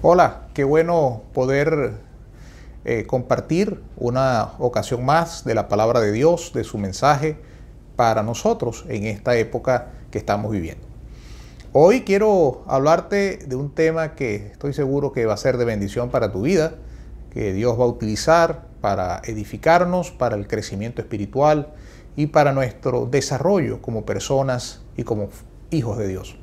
Hola, 0.00 0.46
qué 0.54 0.62
bueno 0.62 1.22
poder 1.34 1.94
eh, 2.84 3.04
compartir 3.08 3.82
una 3.96 4.52
ocasión 4.60 5.04
más 5.04 5.44
de 5.44 5.56
la 5.56 5.66
palabra 5.66 5.98
de 5.98 6.12
Dios, 6.12 6.52
de 6.54 6.62
su 6.62 6.78
mensaje 6.78 7.36
para 7.96 8.22
nosotros 8.22 8.84
en 8.88 9.06
esta 9.06 9.36
época 9.36 9.88
que 10.12 10.18
estamos 10.18 10.52
viviendo. 10.52 10.86
Hoy 11.72 12.02
quiero 12.02 12.62
hablarte 12.68 13.38
de 13.38 13.56
un 13.56 13.74
tema 13.74 14.14
que 14.14 14.36
estoy 14.36 14.72
seguro 14.72 15.10
que 15.10 15.26
va 15.26 15.34
a 15.34 15.36
ser 15.36 15.56
de 15.56 15.64
bendición 15.64 16.10
para 16.10 16.30
tu 16.30 16.42
vida, 16.42 16.74
que 17.32 17.52
Dios 17.52 17.76
va 17.76 17.82
a 17.82 17.88
utilizar 17.88 18.68
para 18.80 19.20
edificarnos, 19.24 20.12
para 20.12 20.36
el 20.36 20.46
crecimiento 20.46 21.02
espiritual 21.02 21.72
y 22.14 22.28
para 22.28 22.52
nuestro 22.52 23.06
desarrollo 23.06 23.82
como 23.82 24.06
personas 24.06 24.80
y 24.96 25.02
como 25.02 25.30
hijos 25.72 25.98
de 25.98 26.06
Dios. 26.06 26.38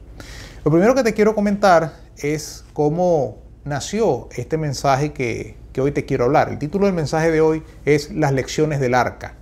Lo 0.65 0.71
primero 0.71 0.93
que 0.93 1.03
te 1.03 1.13
quiero 1.13 1.35
comentar 1.35 1.93
es 2.17 2.65
cómo 2.73 3.44
nació 3.65 4.29
este 4.35 4.57
mensaje 4.57 5.11
que, 5.11 5.57
hoy 5.77 5.91
te 5.91 6.05
quiero 6.05 6.25
hablar. 6.25 6.49
El 6.49 6.59
título 6.59 6.85
del 6.85 6.95
mensaje 6.95 7.31
de 7.31 7.41
hoy 7.41 7.63
es 7.83 8.11
Las 8.11 8.31
lecciones 8.31 8.79
del 8.79 8.93
arca. 8.93 9.35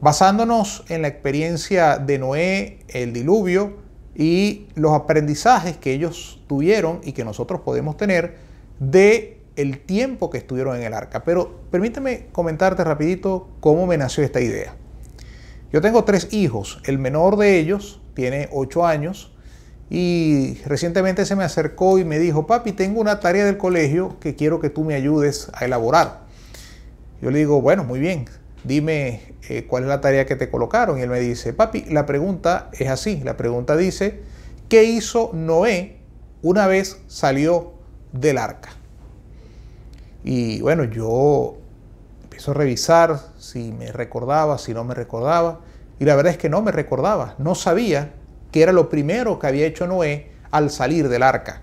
Basándonos 0.00 0.84
en 0.88 1.02
la 1.02 1.08
experiencia 1.08 1.98
de 1.98 2.18
Noé, 2.18 2.78
el 2.88 3.12
diluvio 3.12 3.76
y 4.14 4.68
los 4.74 4.92
aprendizajes 4.92 5.76
que 5.76 5.92
ellos 5.92 6.40
tuvieron 6.46 7.00
y 7.02 7.12
que 7.12 7.24
nosotros 7.24 7.60
podemos 7.60 7.96
tener 7.96 8.36
de 8.78 9.40
el 9.56 9.80
tiempo 9.80 10.30
que 10.30 10.38
estuvieron 10.38 10.76
en 10.76 10.84
el 10.84 10.94
arca. 10.94 11.24
Pero 11.24 11.62
permíteme 11.70 12.28
comentarte 12.30 12.84
rapidito 12.84 13.48
cómo 13.60 13.86
me 13.86 13.98
nació 13.98 14.22
esta 14.22 14.40
idea. 14.40 14.76
Yo 15.72 15.80
tengo 15.80 16.04
tres 16.04 16.32
hijos. 16.32 16.80
El 16.84 16.98
menor 16.98 17.36
de 17.36 17.58
ellos 17.58 18.00
tiene 18.14 18.48
ocho 18.52 18.86
años 18.86 19.36
y 19.90 20.60
recientemente 20.66 21.24
se 21.24 21.34
me 21.34 21.44
acercó 21.44 21.98
y 21.98 22.04
me 22.04 22.18
dijo, 22.18 22.46
papi, 22.46 22.72
tengo 22.72 23.00
una 23.00 23.20
tarea 23.20 23.46
del 23.46 23.56
colegio 23.56 24.18
que 24.20 24.34
quiero 24.34 24.60
que 24.60 24.68
tú 24.68 24.84
me 24.84 24.94
ayudes 24.94 25.50
a 25.54 25.64
elaborar. 25.64 26.20
Yo 27.22 27.30
le 27.30 27.38
digo, 27.38 27.62
bueno, 27.62 27.84
muy 27.84 27.98
bien, 27.98 28.26
dime 28.64 29.34
eh, 29.48 29.66
cuál 29.66 29.84
es 29.84 29.88
la 29.88 30.00
tarea 30.00 30.26
que 30.26 30.36
te 30.36 30.50
colocaron. 30.50 30.98
Y 30.98 31.02
él 31.02 31.08
me 31.08 31.20
dice, 31.20 31.54
papi, 31.54 31.86
la 31.88 32.04
pregunta 32.04 32.70
es 32.78 32.88
así. 32.88 33.22
La 33.24 33.36
pregunta 33.36 33.76
dice, 33.76 34.20
¿qué 34.68 34.84
hizo 34.84 35.30
Noé 35.32 35.96
una 36.42 36.66
vez 36.66 37.00
salió 37.06 37.72
del 38.12 38.36
arca? 38.36 38.70
Y 40.22 40.60
bueno, 40.60 40.84
yo 40.84 41.56
empiezo 42.24 42.50
a 42.50 42.54
revisar 42.54 43.18
si 43.38 43.72
me 43.72 43.90
recordaba, 43.90 44.58
si 44.58 44.74
no 44.74 44.84
me 44.84 44.92
recordaba. 44.94 45.60
Y 45.98 46.04
la 46.04 46.14
verdad 46.14 46.32
es 46.32 46.38
que 46.38 46.50
no 46.50 46.60
me 46.60 46.72
recordaba, 46.72 47.34
no 47.38 47.54
sabía 47.54 48.12
que 48.50 48.62
era 48.62 48.72
lo 48.72 48.88
primero 48.88 49.38
que 49.38 49.46
había 49.46 49.66
hecho 49.66 49.86
Noé 49.86 50.30
al 50.50 50.70
salir 50.70 51.08
del 51.08 51.22
arca. 51.22 51.62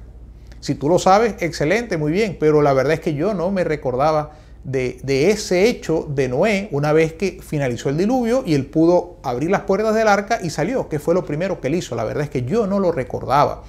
Si 0.60 0.76
tú 0.76 0.90
lo 0.90 1.00
sabes, 1.00 1.36
excelente, 1.40 1.98
muy 1.98 2.12
bien, 2.12 2.38
pero 2.40 2.62
la 2.62 2.74
verdad 2.74 2.94
es 2.94 3.00
que 3.00 3.14
yo 3.14 3.34
no 3.34 3.52
me 3.52 3.64
recordaba 3.64 4.32
de, 4.64 5.30
ese 5.30 5.68
hecho 5.68 6.08
de 6.10 6.28
Noé 6.28 6.70
una 6.72 6.92
vez 6.92 7.14
que 7.14 7.40
finalizó 7.42 7.90
el 7.90 7.98
diluvio 7.98 8.44
y 8.46 8.56
él 8.56 8.66
pudo 8.66 9.18
abrir 9.22 9.52
las 9.52 9.62
puertas 9.62 9.94
del 9.94 10.08
arca 10.08 10.40
y 10.42 10.50
salió, 10.50 10.90
que 10.90 11.00
fue 11.00 11.14
lo 11.14 11.24
primero 11.24 11.62
que 11.62 11.68
él 11.68 11.76
hizo. 11.76 11.96
La 11.96 12.04
verdad 12.04 12.24
es 12.24 12.30
que 12.30 12.44
yo 12.44 12.66
no 12.66 12.80
lo 12.80 12.92
recordaba. 12.92 13.64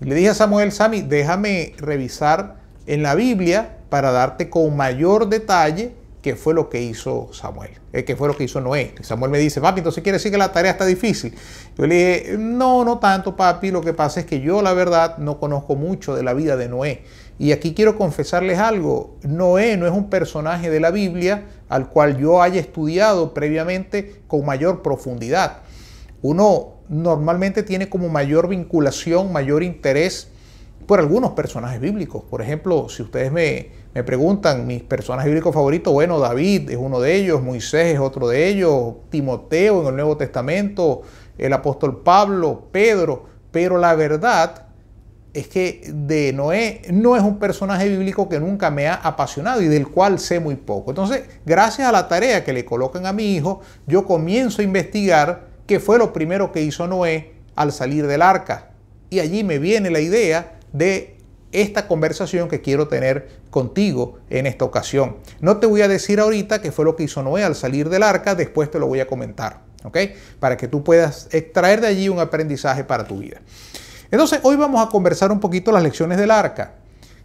Le 0.00 0.14
dije 0.14 0.28
a 0.28 0.34
Samuel, 0.34 0.70
Sami, 0.70 1.00
déjame 1.00 1.72
revisar 1.78 2.56
en 2.86 3.02
la 3.02 3.14
Biblia 3.14 3.78
para 3.88 4.12
darte 4.12 4.50
con 4.50 4.76
mayor 4.76 5.28
detalle 5.28 5.94
qué 6.28 6.36
fue 6.36 6.52
lo 6.52 6.68
que 6.68 6.82
hizo 6.82 7.30
Samuel, 7.32 7.70
eh, 7.90 8.04
qué 8.04 8.14
fue 8.14 8.28
lo 8.28 8.36
que 8.36 8.44
hizo 8.44 8.60
Noé. 8.60 8.94
Samuel 9.00 9.30
me 9.30 9.38
dice, 9.38 9.62
papi, 9.62 9.80
entonces 9.80 10.02
quiere 10.02 10.18
decir 10.18 10.30
que 10.30 10.36
la 10.36 10.52
tarea 10.52 10.72
está 10.72 10.84
difícil. 10.84 11.34
Yo 11.78 11.86
le 11.86 11.94
dije, 11.94 12.36
no, 12.38 12.84
no 12.84 12.98
tanto, 12.98 13.34
papi, 13.34 13.70
lo 13.70 13.80
que 13.80 13.94
pasa 13.94 14.20
es 14.20 14.26
que 14.26 14.42
yo 14.42 14.60
la 14.60 14.74
verdad 14.74 15.16
no 15.16 15.40
conozco 15.40 15.74
mucho 15.74 16.14
de 16.14 16.22
la 16.22 16.34
vida 16.34 16.58
de 16.58 16.68
Noé. 16.68 17.04
Y 17.38 17.52
aquí 17.52 17.72
quiero 17.72 17.96
confesarles 17.96 18.58
algo, 18.58 19.16
Noé 19.22 19.78
no 19.78 19.86
es 19.86 19.92
un 19.92 20.10
personaje 20.10 20.68
de 20.68 20.80
la 20.80 20.90
Biblia 20.90 21.46
al 21.70 21.88
cual 21.88 22.18
yo 22.18 22.42
haya 22.42 22.60
estudiado 22.60 23.32
previamente 23.32 24.20
con 24.26 24.44
mayor 24.44 24.82
profundidad. 24.82 25.60
Uno 26.20 26.74
normalmente 26.90 27.62
tiene 27.62 27.88
como 27.88 28.10
mayor 28.10 28.48
vinculación, 28.48 29.32
mayor 29.32 29.62
interés 29.62 30.28
por 30.86 30.98
algunos 30.98 31.30
personajes 31.30 31.80
bíblicos. 31.80 32.22
Por 32.24 32.42
ejemplo, 32.42 32.90
si 32.90 33.02
ustedes 33.02 33.32
me, 33.32 33.70
me 33.94 34.04
preguntan 34.04 34.66
mis 34.66 34.82
personajes 34.82 35.28
bíblicos 35.28 35.54
favoritos, 35.54 35.92
bueno, 35.92 36.18
David 36.18 36.70
es 36.70 36.76
uno 36.76 37.00
de 37.00 37.14
ellos, 37.14 37.42
Moisés 37.42 37.94
es 37.94 38.00
otro 38.00 38.28
de 38.28 38.48
ellos, 38.48 38.94
Timoteo 39.10 39.82
en 39.82 39.88
el 39.88 39.94
Nuevo 39.96 40.16
Testamento, 40.16 41.02
el 41.36 41.52
apóstol 41.52 42.02
Pablo, 42.02 42.68
Pedro, 42.70 43.24
pero 43.50 43.78
la 43.78 43.94
verdad 43.94 44.66
es 45.34 45.48
que 45.48 45.82
de 45.92 46.32
Noé 46.32 46.82
no 46.90 47.16
es 47.16 47.22
un 47.22 47.38
personaje 47.38 47.88
bíblico 47.88 48.28
que 48.28 48.40
nunca 48.40 48.70
me 48.70 48.88
ha 48.88 48.94
apasionado 48.94 49.62
y 49.62 49.68
del 49.68 49.88
cual 49.88 50.18
sé 50.18 50.40
muy 50.40 50.56
poco. 50.56 50.90
Entonces, 50.90 51.24
gracias 51.44 51.88
a 51.88 51.92
la 51.92 52.08
tarea 52.08 52.44
que 52.44 52.52
le 52.52 52.64
colocan 52.64 53.06
a 53.06 53.12
mi 53.12 53.36
hijo, 53.36 53.60
yo 53.86 54.04
comienzo 54.04 54.62
a 54.62 54.64
investigar 54.64 55.48
qué 55.66 55.80
fue 55.80 55.98
lo 55.98 56.12
primero 56.12 56.50
que 56.50 56.62
hizo 56.62 56.86
Noé 56.86 57.34
al 57.54 57.72
salir 57.72 58.06
del 58.06 58.22
arca. 58.22 58.70
Y 59.10 59.20
allí 59.20 59.44
me 59.44 59.58
viene 59.58 59.90
la 59.90 60.00
idea 60.00 60.58
de 60.72 61.17
esta 61.52 61.88
conversación 61.88 62.48
que 62.48 62.60
quiero 62.60 62.88
tener 62.88 63.28
contigo 63.50 64.18
en 64.30 64.46
esta 64.46 64.64
ocasión. 64.64 65.16
No 65.40 65.58
te 65.58 65.66
voy 65.66 65.82
a 65.82 65.88
decir 65.88 66.20
ahorita 66.20 66.60
qué 66.60 66.72
fue 66.72 66.84
lo 66.84 66.96
que 66.96 67.04
hizo 67.04 67.22
Noé 67.22 67.44
al 67.44 67.54
salir 67.54 67.88
del 67.88 68.02
arca, 68.02 68.34
después 68.34 68.70
te 68.70 68.78
lo 68.78 68.86
voy 68.86 69.00
a 69.00 69.06
comentar, 69.06 69.60
¿ok? 69.84 69.98
Para 70.40 70.56
que 70.56 70.68
tú 70.68 70.84
puedas 70.84 71.28
extraer 71.32 71.80
de 71.80 71.86
allí 71.86 72.08
un 72.08 72.18
aprendizaje 72.18 72.84
para 72.84 73.04
tu 73.04 73.18
vida. 73.18 73.40
Entonces, 74.10 74.40
hoy 74.42 74.56
vamos 74.56 74.86
a 74.86 74.88
conversar 74.88 75.32
un 75.32 75.40
poquito 75.40 75.72
las 75.72 75.82
lecciones 75.82 76.18
del 76.18 76.30
arca. 76.30 76.74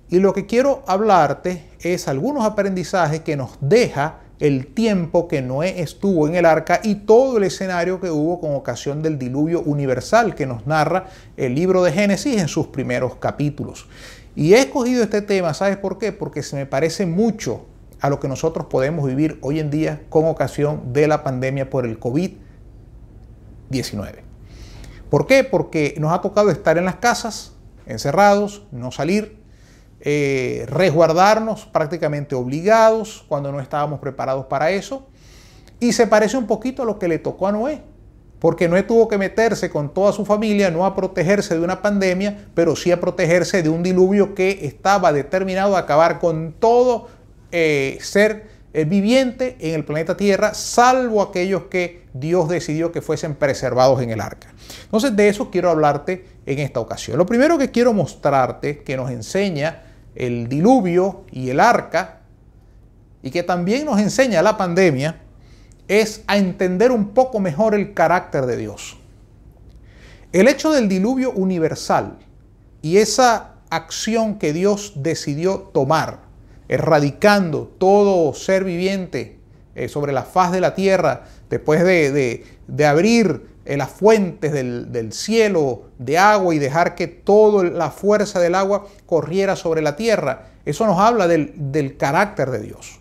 Y 0.10 0.20
lo 0.20 0.34
que 0.34 0.46
quiero 0.46 0.84
hablarte 0.86 1.64
es 1.82 2.08
algunos 2.08 2.46
aprendizajes 2.46 3.22
que 3.22 3.36
nos 3.36 3.58
deja 3.62 4.20
el 4.40 4.68
tiempo 4.68 5.30
que 5.30 5.42
Noé 5.42 5.82
estuvo 5.82 6.28
en 6.28 6.36
el 6.36 6.46
arca 6.46 6.82
y 6.84 6.96
todo 6.96 7.38
el 7.38 7.44
escenario 7.44 8.02
que 8.02 8.10
hubo 8.10 8.42
con 8.42 8.54
ocasión 8.56 9.02
del 9.02 9.18
diluvio 9.18 9.62
universal 9.62 10.36
que 10.36 10.46
nos 10.46 10.68
narra 10.68 11.06
el 11.38 11.56
libro 11.56 11.82
de 11.82 11.94
Génesis 11.94 12.42
en 12.42 12.50
sus 12.50 12.68
primeros 12.68 13.16
capítulos. 13.16 13.88
Y 14.36 14.54
he 14.54 14.60
escogido 14.60 15.04
este 15.04 15.22
tema, 15.22 15.54
¿sabes 15.54 15.78
por 15.78 16.00
qué? 16.00 16.12
Porque 16.12 16.42
se 16.42 16.56
me 16.56 16.66
parece 16.66 17.06
mucho 17.06 17.68
a 18.02 18.10
lo 18.10 18.20
que 18.20 18.28
nosotros 18.28 18.66
podemos 18.68 19.08
vivir 19.08 19.38
hoy 19.42 19.60
en 19.60 19.70
día 19.70 20.02
con 20.10 20.26
ocasión 20.26 20.92
de 20.92 21.08
la 21.08 21.24
pandemia 21.24 21.70
por 21.70 21.86
el 21.86 22.00
COVID-19. 22.00 22.40
¿Por 25.10 25.28
qué? 25.28 25.44
Porque 25.44 25.96
nos 26.00 26.12
ha 26.12 26.22
tocado 26.22 26.50
estar 26.50 26.78
en 26.78 26.86
las 26.86 26.96
casas, 26.96 27.54
encerrados, 27.86 28.66
no 28.72 28.92
salir, 28.92 29.38
eh, 30.02 30.66
resguardarnos 30.68 31.66
prácticamente 31.68 32.36
obligados 32.36 33.24
cuando 33.28 33.52
no 33.52 33.62
estábamos 33.62 34.00
preparados 34.00 34.48
para 34.48 34.72
eso. 34.72 35.08
Y 35.80 35.94
se 35.94 36.08
parece 36.08 36.36
un 36.36 36.48
poquito 36.48 36.84
a 36.84 36.86
lo 36.86 36.98
que 36.98 37.08
le 37.08 37.20
tocó 37.20 37.48
a 37.48 37.52
Noé, 37.52 37.84
porque 38.44 38.68
Noé 38.68 38.84
tuvo 38.84 39.08
que 39.08 39.18
meterse 39.18 39.70
con 39.70 39.94
toda 39.94 40.12
su 40.12 40.26
familia, 40.26 40.70
no 40.70 40.86
a 40.86 40.98
protegerse 40.98 41.54
de 41.54 41.62
una 41.62 41.82
pandemia, 41.82 42.50
pero 42.54 42.76
sí 42.76 42.92
a 42.92 43.00
protegerse 43.00 43.64
de 43.64 43.70
un 43.70 43.84
diluvio 43.84 44.36
que 44.36 44.66
estaba 44.66 45.14
determinado 45.14 45.78
a 45.78 45.80
acabar 45.80 46.20
con 46.20 46.52
todo 46.60 47.08
eh, 47.54 47.98
ser 48.02 48.50
eh, 48.74 48.84
viviente 48.84 49.56
en 49.62 49.76
el 49.76 49.86
planeta 49.86 50.18
Tierra, 50.18 50.54
salvo 50.54 51.22
aquellos 51.22 51.68
que 51.68 52.04
Dios 52.12 52.50
decidió 52.50 52.92
que 52.92 53.02
fuesen 53.02 53.36
preservados 53.36 54.02
en 54.02 54.10
el 54.10 54.20
arca. 54.20 54.54
Entonces 54.84 55.16
de 55.16 55.30
eso 55.30 55.50
quiero 55.50 55.70
hablarte 55.70 56.26
en 56.46 56.60
esta 56.60 56.82
ocasión. 56.82 57.18
Lo 57.18 57.26
primero 57.26 57.58
que 57.58 57.72
quiero 57.72 57.94
mostrarte 57.94 58.84
que 58.84 58.98
nos 58.98 59.10
enseña 59.10 59.84
el 60.16 60.50
diluvio 60.50 61.24
y 61.32 61.50
el 61.50 61.62
arca, 61.62 62.20
y 63.22 63.32
que 63.32 63.42
también 63.42 63.86
nos 63.86 64.02
enseña 64.02 64.42
la 64.42 64.58
pandemia, 64.58 65.23
es 66.02 66.24
a 66.28 66.38
entender 66.38 66.92
un 66.92 67.10
poco 67.10 67.40
mejor 67.40 67.76
el 67.76 67.94
carácter 67.94 68.46
de 68.46 68.58
Dios. 68.58 68.98
El 70.32 70.48
hecho 70.48 70.72
del 70.72 70.88
diluvio 70.88 71.32
universal 71.32 72.18
y 72.82 72.98
esa 72.98 73.56
acción 73.70 74.40
que 74.40 74.54
Dios 74.54 74.94
decidió 74.96 75.70
tomar, 75.74 76.22
erradicando 76.68 77.72
todo 77.78 78.34
ser 78.34 78.64
viviente 78.64 79.40
eh, 79.76 79.88
sobre 79.88 80.14
la 80.14 80.24
faz 80.24 80.52
de 80.52 80.62
la 80.62 80.76
tierra, 80.76 81.26
después 81.50 81.84
de, 81.84 82.44
de 82.68 82.86
abrir 82.86 83.54
las 83.66 83.90
fuentes 83.90 84.52
del, 84.52 85.14
cielo 85.14 85.84
de 85.98 86.18
agua 86.18 86.54
y 86.54 86.60
dejar 86.60 86.96
que 86.96 87.08
toda 87.08 87.64
la 87.64 87.92
fuerza 87.92 88.40
del 88.40 88.56
agua 88.56 88.88
corriera 89.06 89.56
sobre 89.56 89.82
la 89.82 89.96
tierra. 89.96 90.48
Eso 90.66 90.86
nos 90.86 91.00
habla 91.00 91.28
del, 91.28 91.54
del 91.56 91.98
carácter 91.98 92.52
de 92.52 92.60
Dios. 92.60 93.00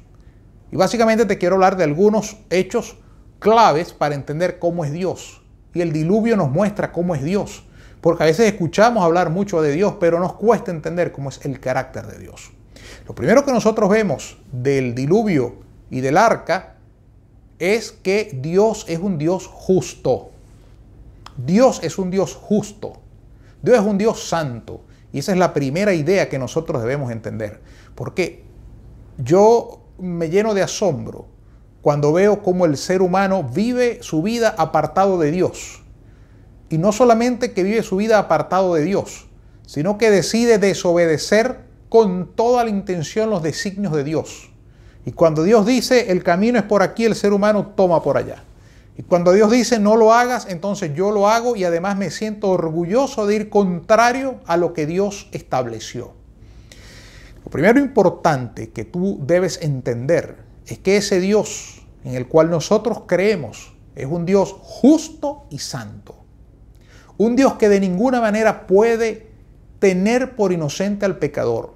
Y 0.72 0.76
básicamente 0.76 1.26
te 1.26 1.36
quiero 1.36 1.56
hablar 1.56 1.76
de 1.76 1.84
algunos 1.84 2.38
hechos 2.48 2.96
claves 3.38 3.92
para 3.92 4.14
entender 4.14 4.58
cómo 4.58 4.86
es 4.86 4.92
Dios. 4.92 5.42
Y 5.74 5.82
el 5.82 5.92
diluvio 5.92 6.34
nos 6.34 6.50
muestra 6.50 6.92
cómo 6.92 7.14
es 7.14 7.22
Dios. 7.22 7.64
Porque 8.00 8.22
a 8.22 8.26
veces 8.26 8.50
escuchamos 8.50 9.04
hablar 9.04 9.28
mucho 9.28 9.60
de 9.60 9.70
Dios, 9.70 9.96
pero 10.00 10.18
nos 10.18 10.32
cuesta 10.32 10.70
entender 10.70 11.12
cómo 11.12 11.28
es 11.28 11.44
el 11.44 11.60
carácter 11.60 12.06
de 12.06 12.18
Dios. 12.18 12.52
Lo 13.06 13.14
primero 13.14 13.44
que 13.44 13.52
nosotros 13.52 13.90
vemos 13.90 14.38
del 14.50 14.94
diluvio 14.94 15.56
y 15.90 16.00
del 16.00 16.16
arca 16.16 16.76
es 17.58 17.92
que 17.92 18.30
Dios 18.40 18.86
es 18.88 18.98
un 18.98 19.18
Dios 19.18 19.46
justo. 19.46 20.30
Dios 21.36 21.80
es 21.82 21.98
un 21.98 22.10
Dios 22.10 22.34
justo. 22.34 22.94
Dios 23.60 23.78
es 23.78 23.84
un 23.84 23.98
Dios 23.98 24.26
santo. 24.26 24.80
Y 25.12 25.18
esa 25.18 25.32
es 25.32 25.38
la 25.38 25.52
primera 25.52 25.92
idea 25.92 26.30
que 26.30 26.38
nosotros 26.38 26.80
debemos 26.80 27.12
entender. 27.12 27.60
Porque 27.94 28.42
yo 29.18 29.81
me 29.98 30.30
lleno 30.30 30.54
de 30.54 30.62
asombro 30.62 31.26
cuando 31.82 32.12
veo 32.12 32.42
cómo 32.42 32.64
el 32.64 32.76
ser 32.76 33.02
humano 33.02 33.42
vive 33.42 33.98
su 34.02 34.22
vida 34.22 34.54
apartado 34.56 35.18
de 35.18 35.30
Dios. 35.30 35.82
Y 36.70 36.78
no 36.78 36.92
solamente 36.92 37.52
que 37.52 37.64
vive 37.64 37.82
su 37.82 37.96
vida 37.96 38.18
apartado 38.18 38.74
de 38.74 38.84
Dios, 38.84 39.26
sino 39.66 39.98
que 39.98 40.10
decide 40.10 40.58
desobedecer 40.58 41.58
con 41.88 42.34
toda 42.34 42.64
la 42.64 42.70
intención 42.70 43.30
los 43.30 43.42
designios 43.42 43.92
de 43.92 44.04
Dios. 44.04 44.50
Y 45.04 45.12
cuando 45.12 45.42
Dios 45.42 45.66
dice 45.66 46.12
el 46.12 46.22
camino 46.22 46.58
es 46.58 46.64
por 46.64 46.82
aquí, 46.82 47.04
el 47.04 47.16
ser 47.16 47.32
humano 47.32 47.72
toma 47.76 48.02
por 48.02 48.16
allá. 48.16 48.44
Y 48.96 49.02
cuando 49.02 49.32
Dios 49.32 49.50
dice 49.50 49.78
no 49.78 49.96
lo 49.96 50.12
hagas, 50.12 50.46
entonces 50.48 50.94
yo 50.94 51.10
lo 51.10 51.28
hago 51.28 51.56
y 51.56 51.64
además 51.64 51.96
me 51.96 52.10
siento 52.10 52.50
orgulloso 52.50 53.26
de 53.26 53.34
ir 53.36 53.50
contrario 53.50 54.36
a 54.46 54.56
lo 54.56 54.72
que 54.72 54.86
Dios 54.86 55.28
estableció. 55.32 56.21
Primero 57.52 57.78
importante 57.78 58.70
que 58.70 58.86
tú 58.86 59.20
debes 59.26 59.60
entender 59.60 60.38
es 60.66 60.78
que 60.78 60.96
ese 60.96 61.20
Dios 61.20 61.82
en 62.02 62.14
el 62.14 62.26
cual 62.26 62.48
nosotros 62.48 63.02
creemos 63.06 63.74
es 63.94 64.06
un 64.06 64.24
Dios 64.24 64.56
justo 64.62 65.44
y 65.50 65.58
santo. 65.58 66.16
Un 67.18 67.36
Dios 67.36 67.54
que 67.54 67.68
de 67.68 67.78
ninguna 67.78 68.22
manera 68.22 68.66
puede 68.66 69.26
tener 69.80 70.34
por 70.34 70.50
inocente 70.52 71.04
al 71.04 71.18
pecador. 71.18 71.74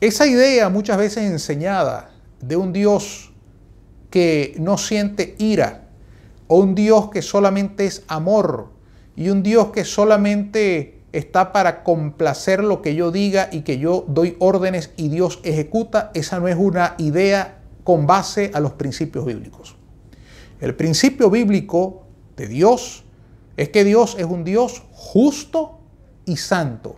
Esa 0.00 0.26
idea 0.26 0.68
muchas 0.70 0.98
veces 0.98 1.30
enseñada 1.30 2.10
de 2.40 2.56
un 2.56 2.72
Dios 2.72 3.32
que 4.10 4.56
no 4.58 4.76
siente 4.76 5.36
ira, 5.38 5.88
o 6.48 6.58
un 6.58 6.74
Dios 6.74 7.10
que 7.10 7.22
solamente 7.22 7.86
es 7.86 8.02
amor, 8.08 8.72
y 9.14 9.28
un 9.28 9.44
Dios 9.44 9.68
que 9.68 9.84
solamente 9.84 10.99
está 11.12 11.52
para 11.52 11.82
complacer 11.82 12.62
lo 12.62 12.82
que 12.82 12.94
yo 12.94 13.10
diga 13.10 13.48
y 13.50 13.62
que 13.62 13.78
yo 13.78 14.04
doy 14.08 14.36
órdenes 14.38 14.92
y 14.96 15.08
Dios 15.08 15.40
ejecuta, 15.42 16.10
esa 16.14 16.38
no 16.38 16.48
es 16.48 16.56
una 16.56 16.94
idea 16.98 17.58
con 17.84 18.06
base 18.06 18.50
a 18.54 18.60
los 18.60 18.72
principios 18.72 19.24
bíblicos. 19.24 19.76
El 20.60 20.74
principio 20.74 21.30
bíblico 21.30 22.04
de 22.36 22.46
Dios 22.46 23.04
es 23.56 23.70
que 23.70 23.84
Dios 23.84 24.16
es 24.18 24.26
un 24.26 24.44
Dios 24.44 24.82
justo 24.92 25.80
y 26.26 26.36
santo. 26.36 26.96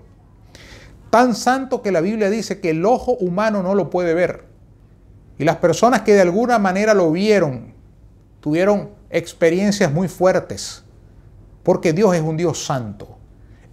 Tan 1.11 1.35
santo 1.35 1.82
que 1.82 1.93
la 1.93 2.00
Biblia 2.00 2.31
dice 2.31 2.61
que 2.61 2.70
el 2.70 2.85
ojo 2.85 3.12
humano 3.12 3.62
no 3.62 3.75
lo 3.75 3.91
puede 3.91 4.14
ver. 4.14 4.47
Y 5.38 5.44
las 5.44 5.56
personas 5.56 6.03
que 6.03 6.14
de 6.14 6.23
alguna 6.23 6.59
manera 6.59 6.94
lo 6.94 7.11
vieron 7.11 7.75
tuvieron 8.41 8.91
experiencias 9.11 9.93
muy 9.93 10.09
fuertes, 10.09 10.82
porque 11.62 11.93
Dios 11.93 12.14
es 12.14 12.23
un 12.23 12.37
Dios 12.37 12.64
santo. 12.64 13.19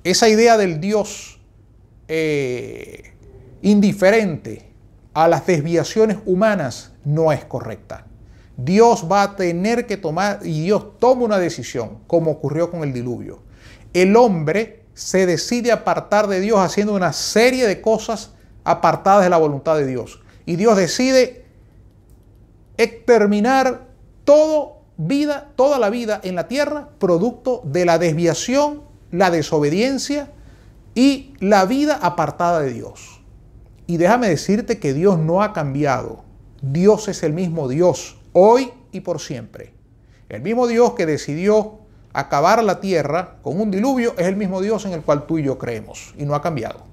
Esa 0.03 0.29
idea 0.29 0.57
del 0.57 0.79
Dios 0.79 1.39
eh, 2.07 3.13
indiferente 3.61 4.69
a 5.13 5.27
las 5.27 5.45
desviaciones 5.45 6.17
humanas 6.25 6.91
no 7.03 7.31
es 7.31 7.43
correcta. 7.45 8.05
Dios 8.55 9.07
va 9.09 9.23
a 9.23 9.35
tener 9.35 9.87
que 9.87 9.97
tomar, 9.97 10.39
y 10.43 10.63
Dios 10.63 10.99
toma 10.99 11.23
una 11.23 11.37
decisión, 11.37 11.99
como 12.07 12.31
ocurrió 12.31 12.71
con 12.71 12.83
el 12.83 12.93
diluvio. 12.93 13.41
El 13.93 14.15
hombre 14.15 14.83
se 14.93 15.25
decide 15.25 15.71
apartar 15.71 16.27
de 16.27 16.41
Dios 16.41 16.59
haciendo 16.59 16.93
una 16.93 17.13
serie 17.13 17.67
de 17.67 17.81
cosas 17.81 18.31
apartadas 18.63 19.23
de 19.23 19.29
la 19.29 19.37
voluntad 19.37 19.77
de 19.77 19.85
Dios. 19.85 20.21
Y 20.45 20.55
Dios 20.57 20.75
decide 20.75 21.45
exterminar 22.77 23.87
todo 24.25 24.79
vida, 24.97 25.51
toda 25.55 25.79
la 25.79 25.89
vida 25.89 26.19
en 26.23 26.35
la 26.35 26.47
tierra, 26.47 26.89
producto 26.99 27.61
de 27.63 27.85
la 27.85 27.97
desviación, 27.97 28.88
la 29.11 29.31
desobediencia 29.31 30.31
y 30.95 31.33
la 31.39 31.65
vida 31.65 31.99
apartada 32.01 32.61
de 32.61 32.73
Dios. 32.73 33.21
Y 33.87 33.97
déjame 33.97 34.29
decirte 34.29 34.79
que 34.79 34.93
Dios 34.93 35.17
no 35.17 35.41
ha 35.41 35.53
cambiado. 35.53 36.23
Dios 36.61 37.07
es 37.07 37.23
el 37.23 37.33
mismo 37.33 37.67
Dios, 37.67 38.17
hoy 38.33 38.71
y 38.91 39.01
por 39.01 39.19
siempre. 39.19 39.73
El 40.27 40.41
mismo 40.41 40.67
Dios 40.67 40.93
que 40.93 41.05
decidió 41.05 41.79
acabar 42.13 42.63
la 42.63 42.79
tierra 42.79 43.37
con 43.41 43.59
un 43.59 43.71
diluvio 43.71 44.13
es 44.17 44.27
el 44.27 44.35
mismo 44.35 44.61
Dios 44.61 44.85
en 44.85 44.93
el 44.93 45.01
cual 45.01 45.25
tú 45.25 45.37
y 45.37 45.43
yo 45.43 45.57
creemos 45.57 46.13
y 46.17 46.25
no 46.25 46.35
ha 46.35 46.41
cambiado. 46.41 46.83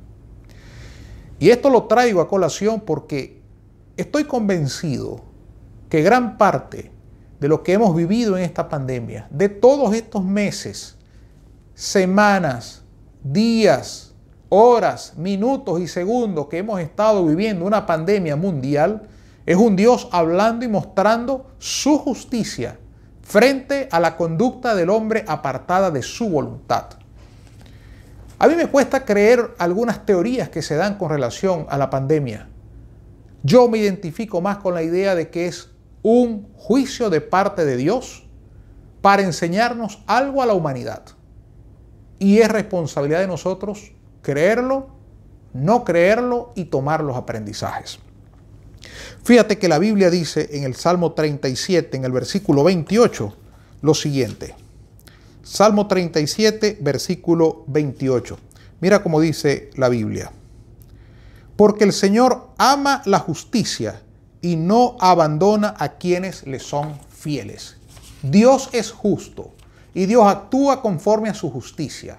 Y 1.38 1.50
esto 1.50 1.68
lo 1.68 1.84
traigo 1.84 2.20
a 2.20 2.28
colación 2.28 2.80
porque 2.80 3.42
estoy 3.96 4.24
convencido 4.24 5.20
que 5.90 6.02
gran 6.02 6.38
parte 6.38 6.90
de 7.40 7.48
lo 7.48 7.62
que 7.62 7.74
hemos 7.74 7.94
vivido 7.94 8.38
en 8.38 8.44
esta 8.44 8.68
pandemia, 8.68 9.28
de 9.30 9.48
todos 9.48 9.94
estos 9.94 10.24
meses, 10.24 10.95
semanas, 11.76 12.82
días, 13.22 14.14
horas, 14.48 15.12
minutos 15.18 15.78
y 15.78 15.86
segundos 15.86 16.48
que 16.48 16.58
hemos 16.58 16.80
estado 16.80 17.24
viviendo 17.26 17.66
una 17.66 17.84
pandemia 17.84 18.34
mundial, 18.34 19.02
es 19.44 19.56
un 19.56 19.76
Dios 19.76 20.08
hablando 20.10 20.64
y 20.64 20.68
mostrando 20.68 21.50
su 21.58 21.98
justicia 21.98 22.78
frente 23.20 23.90
a 23.92 24.00
la 24.00 24.16
conducta 24.16 24.74
del 24.74 24.88
hombre 24.88 25.26
apartada 25.28 25.90
de 25.90 26.02
su 26.02 26.30
voluntad. 26.30 26.86
A 28.38 28.48
mí 28.48 28.54
me 28.54 28.68
cuesta 28.68 29.04
creer 29.04 29.54
algunas 29.58 30.06
teorías 30.06 30.48
que 30.48 30.62
se 30.62 30.76
dan 30.76 30.96
con 30.96 31.10
relación 31.10 31.66
a 31.68 31.76
la 31.76 31.90
pandemia. 31.90 32.48
Yo 33.42 33.68
me 33.68 33.78
identifico 33.78 34.40
más 34.40 34.58
con 34.58 34.72
la 34.72 34.82
idea 34.82 35.14
de 35.14 35.28
que 35.28 35.46
es 35.46 35.68
un 36.02 36.48
juicio 36.54 37.10
de 37.10 37.20
parte 37.20 37.66
de 37.66 37.76
Dios 37.76 38.26
para 39.02 39.22
enseñarnos 39.22 40.02
algo 40.06 40.42
a 40.42 40.46
la 40.46 40.54
humanidad. 40.54 41.15
Y 42.18 42.38
es 42.38 42.48
responsabilidad 42.48 43.20
de 43.20 43.26
nosotros 43.26 43.92
creerlo, 44.22 44.88
no 45.52 45.84
creerlo 45.84 46.52
y 46.54 46.66
tomar 46.66 47.02
los 47.02 47.16
aprendizajes. 47.16 47.98
Fíjate 49.24 49.58
que 49.58 49.68
la 49.68 49.78
Biblia 49.78 50.10
dice 50.10 50.48
en 50.52 50.64
el 50.64 50.74
Salmo 50.74 51.12
37, 51.12 51.96
en 51.96 52.04
el 52.04 52.12
versículo 52.12 52.64
28, 52.64 53.36
lo 53.82 53.94
siguiente. 53.94 54.54
Salmo 55.42 55.86
37, 55.86 56.78
versículo 56.80 57.64
28. 57.68 58.38
Mira 58.80 59.02
cómo 59.02 59.20
dice 59.20 59.70
la 59.76 59.88
Biblia. 59.88 60.32
Porque 61.56 61.84
el 61.84 61.92
Señor 61.92 62.48
ama 62.58 63.02
la 63.04 63.18
justicia 63.18 64.02
y 64.42 64.56
no 64.56 64.96
abandona 65.00 65.74
a 65.78 65.98
quienes 65.98 66.46
le 66.46 66.58
son 66.58 66.98
fieles. 67.10 67.76
Dios 68.22 68.70
es 68.72 68.90
justo 68.90 69.55
y 69.96 70.04
Dios 70.04 70.26
actúa 70.26 70.82
conforme 70.82 71.30
a 71.30 71.34
su 71.34 71.50
justicia. 71.50 72.18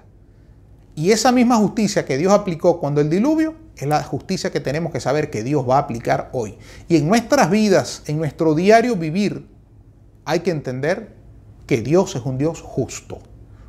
Y 0.95 1.11
esa 1.11 1.31
misma 1.31 1.57
justicia 1.57 2.05
que 2.05 2.17
Dios 2.17 2.33
aplicó 2.33 2.79
cuando 2.79 3.01
el 3.01 3.09
diluvio 3.11 3.53
es 3.75 3.87
la 3.87 4.01
justicia 4.03 4.51
que 4.51 4.59
tenemos 4.59 4.91
que 4.91 4.99
saber 4.99 5.29
que 5.29 5.43
Dios 5.43 5.63
va 5.69 5.75
a 5.75 5.81
aplicar 5.81 6.31
hoy. 6.33 6.57
Y 6.89 6.95
en 6.95 7.07
nuestras 7.07 7.51
vidas, 7.51 8.01
en 8.07 8.17
nuestro 8.17 8.55
diario 8.55 8.95
vivir, 8.95 9.47
hay 10.25 10.39
que 10.39 10.49
entender 10.49 11.15
que 11.67 11.81
Dios 11.81 12.15
es 12.15 12.23
un 12.25 12.39
Dios 12.39 12.63
justo, 12.63 13.19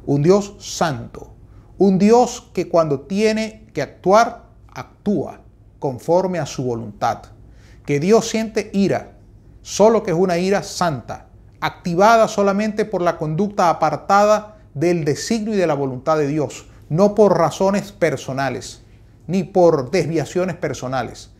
un 0.06 0.22
Dios 0.22 0.56
santo, 0.58 1.34
un 1.76 1.98
Dios 1.98 2.50
que 2.54 2.66
cuando 2.66 3.00
tiene 3.00 3.66
que 3.74 3.82
actuar, 3.82 4.46
actúa 4.68 5.42
conforme 5.78 6.38
a 6.38 6.46
su 6.46 6.64
voluntad 6.64 7.24
que 7.84 8.00
Dios 8.00 8.28
siente 8.28 8.70
ira, 8.72 9.18
solo 9.62 10.02
que 10.02 10.12
es 10.12 10.16
una 10.16 10.36
ira 10.36 10.62
santa, 10.62 11.27
activada 11.60 12.28
solamente 12.28 12.84
por 12.84 13.02
la 13.02 13.16
conducta 13.16 13.70
apartada 13.70 14.58
del 14.74 15.04
designio 15.04 15.54
y 15.54 15.56
de 15.56 15.66
la 15.66 15.74
voluntad 15.74 16.18
de 16.18 16.26
Dios, 16.26 16.66
no 16.88 17.14
por 17.14 17.36
razones 17.36 17.92
personales, 17.92 18.82
ni 19.26 19.44
por 19.44 19.90
desviaciones 19.90 20.56
personales. 20.56 21.30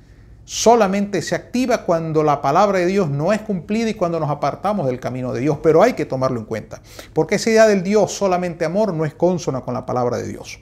Solamente 0.45 1.21
se 1.21 1.35
activa 1.35 1.85
cuando 1.85 2.23
la 2.23 2.41
palabra 2.41 2.79
de 2.79 2.87
Dios 2.87 3.11
no 3.11 3.33
es 3.33 3.41
cumplida 3.43 3.91
y 3.91 3.95
cuando 3.95 4.19
nos 4.19 4.31
apartamos 4.31 4.87
del 4.87 4.99
camino 4.99 5.33
de 5.33 5.41
Dios, 5.41 5.59
pero 5.63 5.83
hay 5.83 5.93
que 5.93 6.07
tomarlo 6.07 6.41
en 6.41 6.47
cuenta, 6.47 6.81
porque 7.13 7.35
esa 7.35 7.51
idea 7.51 7.67
del 7.67 7.83
Dios 7.83 8.13
solamente 8.13 8.65
amor 8.65 8.95
no 8.95 9.05
es 9.05 9.15
consona 9.15 9.61
con 9.61 9.75
la 9.75 9.85
palabra 9.85 10.17
de 10.17 10.27
Dios. 10.27 10.59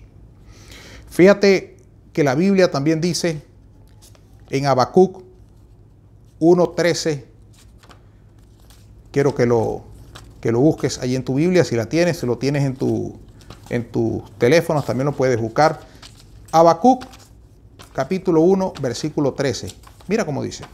Fíjate 1.08 1.76
que 2.12 2.24
la 2.24 2.34
Biblia 2.34 2.70
también 2.70 3.00
dice 3.00 3.42
en 4.50 4.66
Habacuc 4.66 5.22
1.13. 6.40 7.35
Quiero 9.16 9.34
que 9.34 9.46
lo, 9.46 9.82
que 10.42 10.52
lo 10.52 10.60
busques 10.60 10.98
ahí 10.98 11.16
en 11.16 11.24
tu 11.24 11.36
Biblia, 11.36 11.64
si 11.64 11.74
la 11.74 11.86
tienes, 11.86 12.18
si 12.18 12.26
lo 12.26 12.36
tienes 12.36 12.64
en 12.64 12.76
tu 12.76 13.18
en 13.70 13.90
tus 13.90 14.30
teléfonos, 14.36 14.84
también 14.84 15.06
lo 15.06 15.12
puedes 15.12 15.40
buscar. 15.40 15.80
Habacuc, 16.52 17.02
capítulo 17.94 18.42
1, 18.42 18.74
versículo 18.82 19.32
13. 19.32 19.68
Mira 20.08 20.26
cómo 20.26 20.42
dice. 20.42 20.64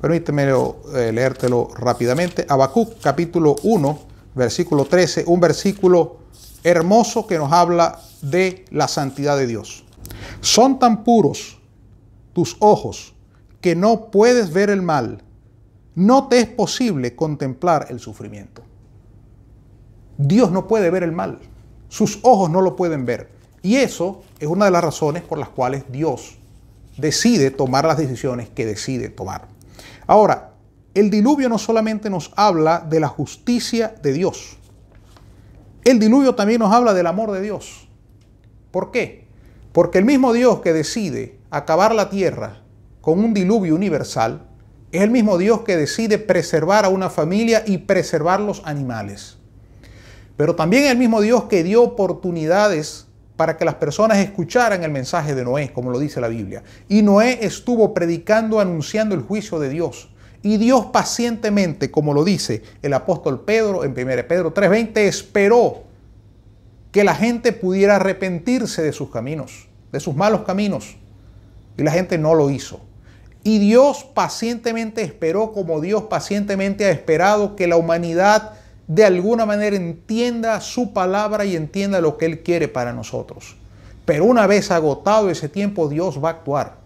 Permíteme 0.00 0.44
eh, 0.44 1.10
leértelo 1.12 1.70
rápidamente. 1.74 2.46
Habacuc, 2.48 3.00
capítulo 3.00 3.56
1, 3.64 3.98
versículo 4.36 4.84
13, 4.84 5.24
un 5.26 5.40
versículo 5.40 6.18
hermoso 6.62 7.26
que 7.26 7.36
nos 7.36 7.50
habla 7.52 8.00
de 8.22 8.64
la 8.70 8.86
santidad 8.86 9.36
de 9.36 9.48
Dios. 9.48 9.84
Son 10.40 10.78
tan 10.78 11.02
puros 11.02 11.58
tus 12.32 12.56
ojos 12.60 13.12
que 13.60 13.74
no 13.74 14.12
puedes 14.12 14.52
ver 14.52 14.70
el 14.70 14.82
mal, 14.82 15.24
no 15.98 16.28
te 16.28 16.38
es 16.38 16.46
posible 16.46 17.16
contemplar 17.16 17.86
el 17.90 17.98
sufrimiento. 17.98 18.62
Dios 20.16 20.52
no 20.52 20.68
puede 20.68 20.90
ver 20.90 21.02
el 21.02 21.10
mal, 21.10 21.40
sus 21.88 22.20
ojos 22.22 22.48
no 22.50 22.60
lo 22.60 22.76
pueden 22.76 23.04
ver. 23.04 23.30
Y 23.62 23.76
eso 23.76 24.22
es 24.38 24.46
una 24.46 24.66
de 24.66 24.70
las 24.70 24.84
razones 24.84 25.24
por 25.24 25.38
las 25.38 25.48
cuales 25.48 25.82
Dios 25.90 26.38
decide 26.96 27.50
tomar 27.50 27.84
las 27.84 27.98
decisiones 27.98 28.48
que 28.48 28.64
decide 28.64 29.08
tomar. 29.08 29.48
Ahora, 30.06 30.52
el 30.94 31.10
diluvio 31.10 31.48
no 31.48 31.58
solamente 31.58 32.10
nos 32.10 32.30
habla 32.36 32.78
de 32.78 33.00
la 33.00 33.08
justicia 33.08 33.92
de 34.00 34.12
Dios, 34.12 34.56
el 35.84 35.98
diluvio 35.98 36.36
también 36.36 36.60
nos 36.60 36.72
habla 36.72 36.94
del 36.94 37.08
amor 37.08 37.32
de 37.32 37.40
Dios. 37.40 37.88
¿Por 38.70 38.92
qué? 38.92 39.26
Porque 39.72 39.98
el 39.98 40.04
mismo 40.04 40.32
Dios 40.32 40.60
que 40.60 40.72
decide 40.72 41.40
acabar 41.50 41.92
la 41.92 42.08
tierra 42.08 42.62
con 43.00 43.18
un 43.18 43.34
diluvio 43.34 43.74
universal, 43.74 44.47
es 44.90 45.02
el 45.02 45.10
mismo 45.10 45.36
Dios 45.38 45.60
que 45.60 45.76
decide 45.76 46.18
preservar 46.18 46.84
a 46.84 46.88
una 46.88 47.10
familia 47.10 47.62
y 47.66 47.78
preservar 47.78 48.40
los 48.40 48.62
animales. 48.64 49.36
Pero 50.36 50.54
también 50.54 50.84
es 50.84 50.92
el 50.92 50.98
mismo 50.98 51.20
Dios 51.20 51.44
que 51.44 51.62
dio 51.62 51.82
oportunidades 51.82 53.06
para 53.36 53.56
que 53.56 53.64
las 53.64 53.74
personas 53.74 54.18
escucharan 54.18 54.82
el 54.82 54.90
mensaje 54.90 55.34
de 55.34 55.44
Noé, 55.44 55.72
como 55.72 55.90
lo 55.90 55.98
dice 55.98 56.20
la 56.20 56.28
Biblia. 56.28 56.62
Y 56.88 57.02
Noé 57.02 57.38
estuvo 57.42 57.92
predicando, 57.92 58.60
anunciando 58.60 59.14
el 59.14 59.22
juicio 59.22 59.58
de 59.58 59.68
Dios. 59.68 60.08
Y 60.42 60.56
Dios 60.56 60.86
pacientemente, 60.86 61.90
como 61.90 62.14
lo 62.14 62.24
dice 62.24 62.62
el 62.82 62.94
apóstol 62.94 63.44
Pedro 63.44 63.84
en 63.84 63.92
1 63.92 64.26
Pedro 64.26 64.54
3:20, 64.54 65.06
esperó 65.06 65.84
que 66.92 67.04
la 67.04 67.14
gente 67.14 67.52
pudiera 67.52 67.96
arrepentirse 67.96 68.82
de 68.82 68.92
sus 68.92 69.10
caminos, 69.10 69.68
de 69.92 70.00
sus 70.00 70.16
malos 70.16 70.42
caminos. 70.42 70.96
Y 71.76 71.82
la 71.82 71.92
gente 71.92 72.18
no 72.18 72.34
lo 72.34 72.50
hizo. 72.50 72.87
Y 73.48 73.58
Dios 73.58 74.04
pacientemente 74.04 75.00
esperó 75.00 75.52
como 75.52 75.80
Dios 75.80 76.02
pacientemente 76.02 76.84
ha 76.84 76.90
esperado 76.90 77.56
que 77.56 77.66
la 77.66 77.78
humanidad 77.78 78.52
de 78.86 79.06
alguna 79.06 79.46
manera 79.46 79.74
entienda 79.74 80.60
su 80.60 80.92
palabra 80.92 81.46
y 81.46 81.56
entienda 81.56 82.02
lo 82.02 82.18
que 82.18 82.26
Él 82.26 82.42
quiere 82.42 82.68
para 82.68 82.92
nosotros. 82.92 83.56
Pero 84.04 84.26
una 84.26 84.46
vez 84.46 84.70
agotado 84.70 85.30
ese 85.30 85.48
tiempo, 85.48 85.88
Dios 85.88 86.22
va 86.22 86.28
a 86.28 86.32
actuar. 86.32 86.76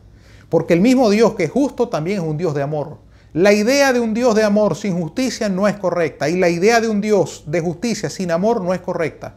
Porque 0.48 0.74
el 0.74 0.80
mismo 0.80 1.10
Dios 1.10 1.34
que 1.34 1.42
es 1.42 1.50
justo 1.50 1.88
también 1.88 2.20
es 2.20 2.24
un 2.24 2.36
Dios 2.36 2.54
de 2.54 2.62
amor. 2.62 2.98
La 3.32 3.52
idea 3.52 3.92
de 3.92 3.98
un 3.98 4.14
Dios 4.14 4.36
de 4.36 4.44
amor 4.44 4.76
sin 4.76 4.96
justicia 4.96 5.48
no 5.48 5.66
es 5.66 5.76
correcta. 5.76 6.28
Y 6.28 6.38
la 6.38 6.48
idea 6.48 6.80
de 6.80 6.86
un 6.86 7.00
Dios 7.00 7.42
de 7.48 7.60
justicia 7.60 8.08
sin 8.08 8.30
amor 8.30 8.62
no 8.62 8.72
es 8.72 8.80
correcta. 8.80 9.34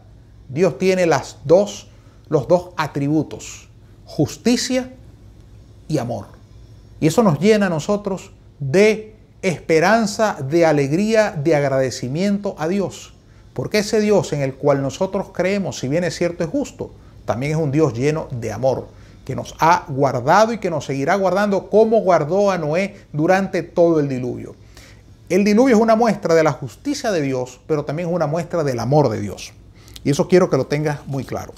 Dios 0.47 0.77
tiene 0.77 1.07
las 1.07 1.37
dos, 1.43 1.87
los 2.29 2.47
dos 2.47 2.69
atributos, 2.77 3.67
justicia 4.05 4.93
y 5.87 5.97
amor. 5.97 6.34
Y 6.99 7.07
eso 7.07 7.23
nos 7.23 7.39
llena 7.39 7.67
a 7.67 7.69
nosotros 7.69 8.31
de 8.59 9.15
esperanza, 9.41 10.37
de 10.49 10.65
alegría, 10.65 11.31
de 11.31 11.55
agradecimiento 11.55 12.55
a 12.57 12.67
Dios. 12.67 13.13
Porque 13.53 13.79
ese 13.79 14.01
Dios 14.01 14.33
en 14.33 14.41
el 14.41 14.55
cual 14.55 14.81
nosotros 14.81 15.27
creemos, 15.33 15.79
si 15.79 15.87
bien 15.87 16.03
es 16.03 16.15
cierto, 16.15 16.43
es 16.43 16.49
justo, 16.49 16.91
también 17.25 17.53
es 17.53 17.57
un 17.57 17.71
Dios 17.71 17.93
lleno 17.93 18.27
de 18.31 18.51
amor, 18.51 18.87
que 19.23 19.35
nos 19.35 19.55
ha 19.59 19.85
guardado 19.87 20.53
y 20.53 20.57
que 20.59 20.69
nos 20.69 20.85
seguirá 20.85 21.15
guardando 21.15 21.69
como 21.69 21.99
guardó 22.01 22.51
a 22.51 22.57
Noé 22.57 22.95
durante 23.13 23.63
todo 23.63 23.99
el 23.99 24.07
diluvio. 24.07 24.55
El 25.29 25.43
diluvio 25.43 25.75
es 25.75 25.81
una 25.81 25.95
muestra 25.95 26.35
de 26.35 26.43
la 26.43 26.51
justicia 26.51 27.11
de 27.11 27.21
Dios, 27.21 27.59
pero 27.65 27.83
también 27.83 28.09
es 28.09 28.15
una 28.15 28.27
muestra 28.27 28.63
del 28.63 28.79
amor 28.79 29.09
de 29.09 29.19
Dios. 29.19 29.53
Y 30.03 30.11
eso 30.11 30.27
quiero 30.27 30.49
que 30.49 30.57
lo 30.57 30.67
tengas 30.67 31.07
muy 31.07 31.23
claro. 31.23 31.53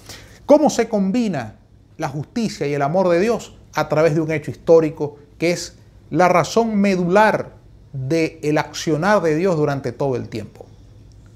¿Cómo 0.46 0.70
se 0.70 0.88
combina 0.88 1.56
la 1.98 2.08
justicia 2.08 2.66
y 2.66 2.74
el 2.74 2.82
amor 2.82 3.10
de 3.10 3.20
Dios? 3.20 3.58
A 3.74 3.90
través 3.90 4.16
de 4.16 4.22
un 4.22 4.32
hecho 4.32 4.52
histórico 4.52 5.18
que 5.38 5.52
es 5.52 5.76
la 6.10 6.28
razón 6.28 6.76
medular 6.76 7.52
del 7.94 8.40
el 8.44 8.58
accionar 8.58 9.22
de 9.22 9.36
Dios 9.36 9.58
durante 9.58 9.92
todo 9.92 10.16
el 10.16 10.30
tiempo. 10.30 10.66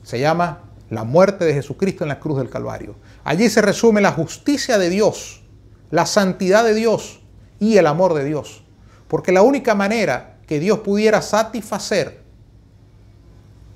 Se 0.03 0.19
llama 0.19 0.63
la 0.89 1.03
muerte 1.03 1.45
de 1.45 1.53
Jesucristo 1.53 2.03
en 2.03 2.09
la 2.09 2.19
cruz 2.19 2.37
del 2.37 2.49
Calvario. 2.49 2.95
Allí 3.23 3.49
se 3.49 3.61
resume 3.61 4.01
la 4.01 4.11
justicia 4.11 4.77
de 4.77 4.89
Dios, 4.89 5.41
la 5.89 6.05
santidad 6.05 6.63
de 6.63 6.73
Dios 6.73 7.21
y 7.59 7.77
el 7.77 7.87
amor 7.87 8.13
de 8.13 8.25
Dios. 8.25 8.63
Porque 9.07 9.31
la 9.31 9.41
única 9.41 9.75
manera 9.75 10.37
que 10.47 10.59
Dios 10.59 10.79
pudiera 10.79 11.21
satisfacer 11.21 12.21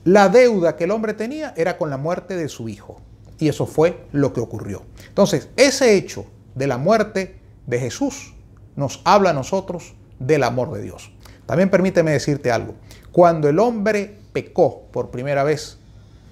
la 0.03 0.29
deuda 0.29 0.75
que 0.75 0.83
el 0.83 0.91
hombre 0.91 1.13
tenía 1.13 1.53
era 1.57 1.77
con 1.77 1.89
la 1.89 1.97
muerte 1.97 2.35
de 2.35 2.49
su 2.49 2.69
Hijo. 2.69 3.01
Y 3.39 3.49
eso 3.49 3.65
fue 3.65 4.05
lo 4.11 4.33
que 4.33 4.39
ocurrió. 4.39 4.83
Entonces, 5.07 5.49
ese 5.57 5.95
hecho 5.95 6.25
de 6.53 6.67
la 6.67 6.77
muerte 6.77 7.39
de 7.65 7.79
Jesús 7.79 8.33
nos 8.75 9.01
habla 9.03 9.31
a 9.31 9.33
nosotros 9.33 9.93
del 10.19 10.43
amor 10.43 10.71
de 10.71 10.81
Dios. 10.81 11.11
También 11.45 11.69
permíteme 11.69 12.11
decirte 12.11 12.51
algo. 12.51 12.75
Cuando 13.11 13.47
el 13.49 13.59
hombre 13.59 14.17
pecó 14.33 14.83
por 14.91 15.11
primera 15.11 15.43
vez, 15.43 15.77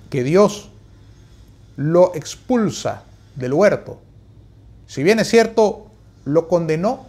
que 0.09 0.23
Dios 0.23 0.71
lo 1.75 2.13
expulsa 2.15 3.03
del 3.35 3.53
huerto, 3.53 3.99
si 4.85 5.03
bien 5.03 5.19
es 5.19 5.29
cierto, 5.29 5.87
lo 6.25 6.47
condenó, 6.47 7.05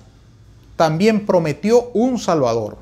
también 0.76 1.26
prometió 1.26 1.90
un 1.92 2.18
Salvador. 2.18 2.78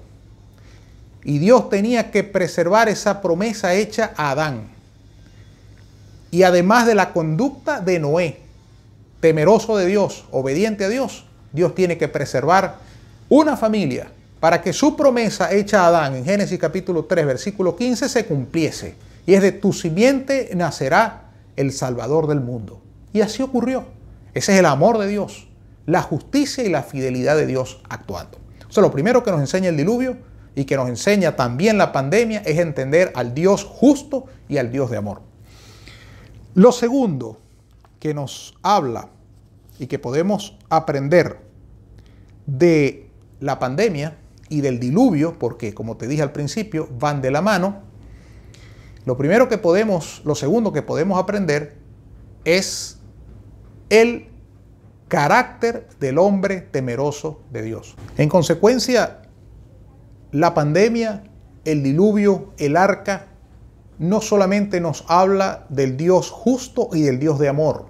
Y 1.25 1.39
Dios 1.39 1.69
tenía 1.71 2.11
que 2.11 2.25
preservar 2.25 2.89
esa 2.89 3.21
promesa 3.21 3.75
hecha 3.75 4.13
a 4.17 4.31
Adán 4.31 4.73
y 6.33 6.45
además 6.45 6.87
de 6.87 6.95
la 6.95 7.13
conducta 7.13 7.81
de 7.81 8.01
Noé, 8.01 8.41
temeroso 9.21 9.77
de 9.77 9.87
Dios, 9.87 10.25
obediente 10.33 10.87
a 10.87 10.89
Dios, 10.89 11.27
Dios 11.53 11.75
tiene 11.75 11.99
que 11.99 12.09
preservar 12.09 12.79
una 13.35 13.57
familia 13.57 14.13
para 14.41 14.61
que 14.61 14.75
su 14.75 14.95
promesa 14.95 15.55
hecha 15.55 15.85
a 15.85 15.87
Adán 15.87 16.17
en 16.17 16.25
Génesis 16.27 16.59
capítulo 16.59 17.07
3, 17.07 17.25
versículo 17.25 17.75
15 17.75 18.07
se 18.11 18.27
cumpliese. 18.27 18.95
Y 19.25 19.33
es 19.33 19.41
de 19.41 19.53
tu 19.53 19.73
simiente 19.73 20.51
nacerá 20.55 21.31
el 21.57 21.73
Salvador 21.73 22.27
del 22.27 22.41
mundo. 22.41 22.83
Y 23.15 23.23
así 23.23 23.43
ocurrió. 23.43 23.87
Ese 24.35 24.53
es 24.53 24.59
el 24.59 24.67
amor 24.67 24.99
de 24.99 25.07
Dios, 25.07 25.49
la 25.87 26.03
justicia 26.03 26.63
y 26.63 26.69
la 26.69 26.83
fidelidad 26.83 27.35
de 27.37 27.47
Dios 27.47 27.81
actuando. 27.89 28.37
O 28.69 28.73
sea, 28.73 28.83
lo 28.83 28.91
primero 28.91 29.23
que 29.23 29.31
nos 29.31 29.41
enseña 29.41 29.71
el 29.71 29.79
diluvio 29.79 30.19
y 30.55 30.67
que 30.67 30.77
nos 30.77 30.91
enseña 30.91 31.35
también 31.35 31.79
la 31.79 31.91
pandemia 31.91 32.43
es 32.45 32.59
entender 32.59 33.13
al 33.15 33.33
Dios 33.33 33.65
justo 33.65 34.27
y 34.47 34.59
al 34.59 34.71
Dios 34.71 34.91
de 34.91 34.99
amor. 34.99 35.23
Lo 36.55 36.71
segundo 36.71 37.41
que 37.99 38.13
nos 38.13 38.59
habla 38.63 39.09
y 39.79 39.87
que 39.87 39.99
podemos 39.99 40.59
aprender 40.69 41.39
de 42.45 43.09
la 43.43 43.59
pandemia 43.59 44.17
y 44.49 44.61
del 44.61 44.79
diluvio, 44.79 45.39
porque 45.39 45.75
como 45.75 45.97
te 45.97 46.07
dije 46.07 46.23
al 46.23 46.33
principio, 46.33 46.89
van 46.99 47.21
de 47.21 47.31
la 47.31 47.43
mano, 47.43 47.83
lo 49.05 49.17
primero 49.17 49.49
que 49.49 49.59
podemos, 49.59 50.23
lo 50.25 50.35
segundo 50.35 50.73
que 50.73 50.83
podemos 50.83 51.19
aprender 51.19 51.77
es 52.45 52.99
el 53.91 54.29
carácter 55.09 55.89
del 55.99 56.19
hombre 56.19 56.61
temeroso 56.61 57.43
de 57.51 57.63
Dios. 57.63 57.97
En 58.17 58.29
consecuencia, 58.29 59.23
la 60.31 60.55
pandemia, 60.55 61.25
el 61.65 61.83
diluvio, 61.83 62.53
el 62.59 62.77
arca, 62.77 63.27
no 63.99 64.21
solamente 64.21 64.81
nos 64.81 65.05
habla 65.09 65.67
del 65.69 65.97
Dios 65.97 66.31
justo 66.31 66.91
y 66.93 67.03
del 67.03 67.19
Dios 67.19 67.39
de 67.39 67.49
amor, 67.49 67.87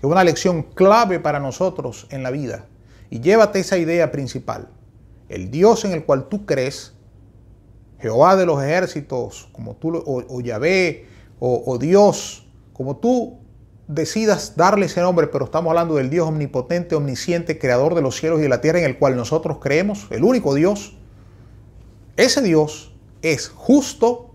que 0.00 0.06
es 0.06 0.10
una 0.10 0.24
lección 0.24 0.62
clave 0.62 1.20
para 1.20 1.40
nosotros 1.40 2.06
en 2.10 2.22
la 2.22 2.30
vida. 2.30 2.66
Y 3.10 3.20
llévate 3.20 3.60
esa 3.60 3.78
idea 3.78 4.10
principal. 4.10 4.68
El 5.28 5.50
Dios 5.50 5.84
en 5.84 5.92
el 5.92 6.04
cual 6.04 6.28
tú 6.28 6.46
crees, 6.46 6.94
Jehová 8.00 8.36
de 8.36 8.46
los 8.46 8.62
ejércitos, 8.62 9.48
como 9.52 9.76
tú, 9.76 10.02
o, 10.06 10.40
Yahvé, 10.40 11.06
o, 11.40 11.62
o 11.66 11.78
Dios, 11.78 12.46
como 12.72 12.96
tú 12.96 13.38
decidas 13.88 14.56
darle 14.56 14.86
ese 14.86 15.00
nombre, 15.00 15.26
pero 15.26 15.46
estamos 15.46 15.70
hablando 15.70 15.96
del 15.96 16.10
Dios 16.10 16.28
omnipotente, 16.28 16.94
omnisciente, 16.94 17.58
creador 17.58 17.94
de 17.94 18.02
los 18.02 18.16
cielos 18.16 18.38
y 18.38 18.42
de 18.42 18.48
la 18.48 18.60
tierra 18.60 18.78
en 18.78 18.84
el 18.84 18.98
cual 18.98 19.16
nosotros 19.16 19.58
creemos, 19.60 20.06
el 20.10 20.24
único 20.24 20.54
Dios. 20.54 20.96
Ese 22.16 22.42
Dios 22.42 22.94
es 23.22 23.48
justo 23.48 24.28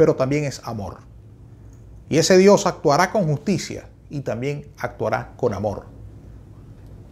pero 0.00 0.16
también 0.16 0.44
es 0.44 0.62
amor. 0.64 1.00
Y 2.08 2.16
ese 2.16 2.38
Dios 2.38 2.64
actuará 2.64 3.10
con 3.12 3.26
justicia 3.26 3.90
y 4.08 4.20
también 4.20 4.72
actuará 4.78 5.34
con 5.36 5.52
amor. 5.52 5.88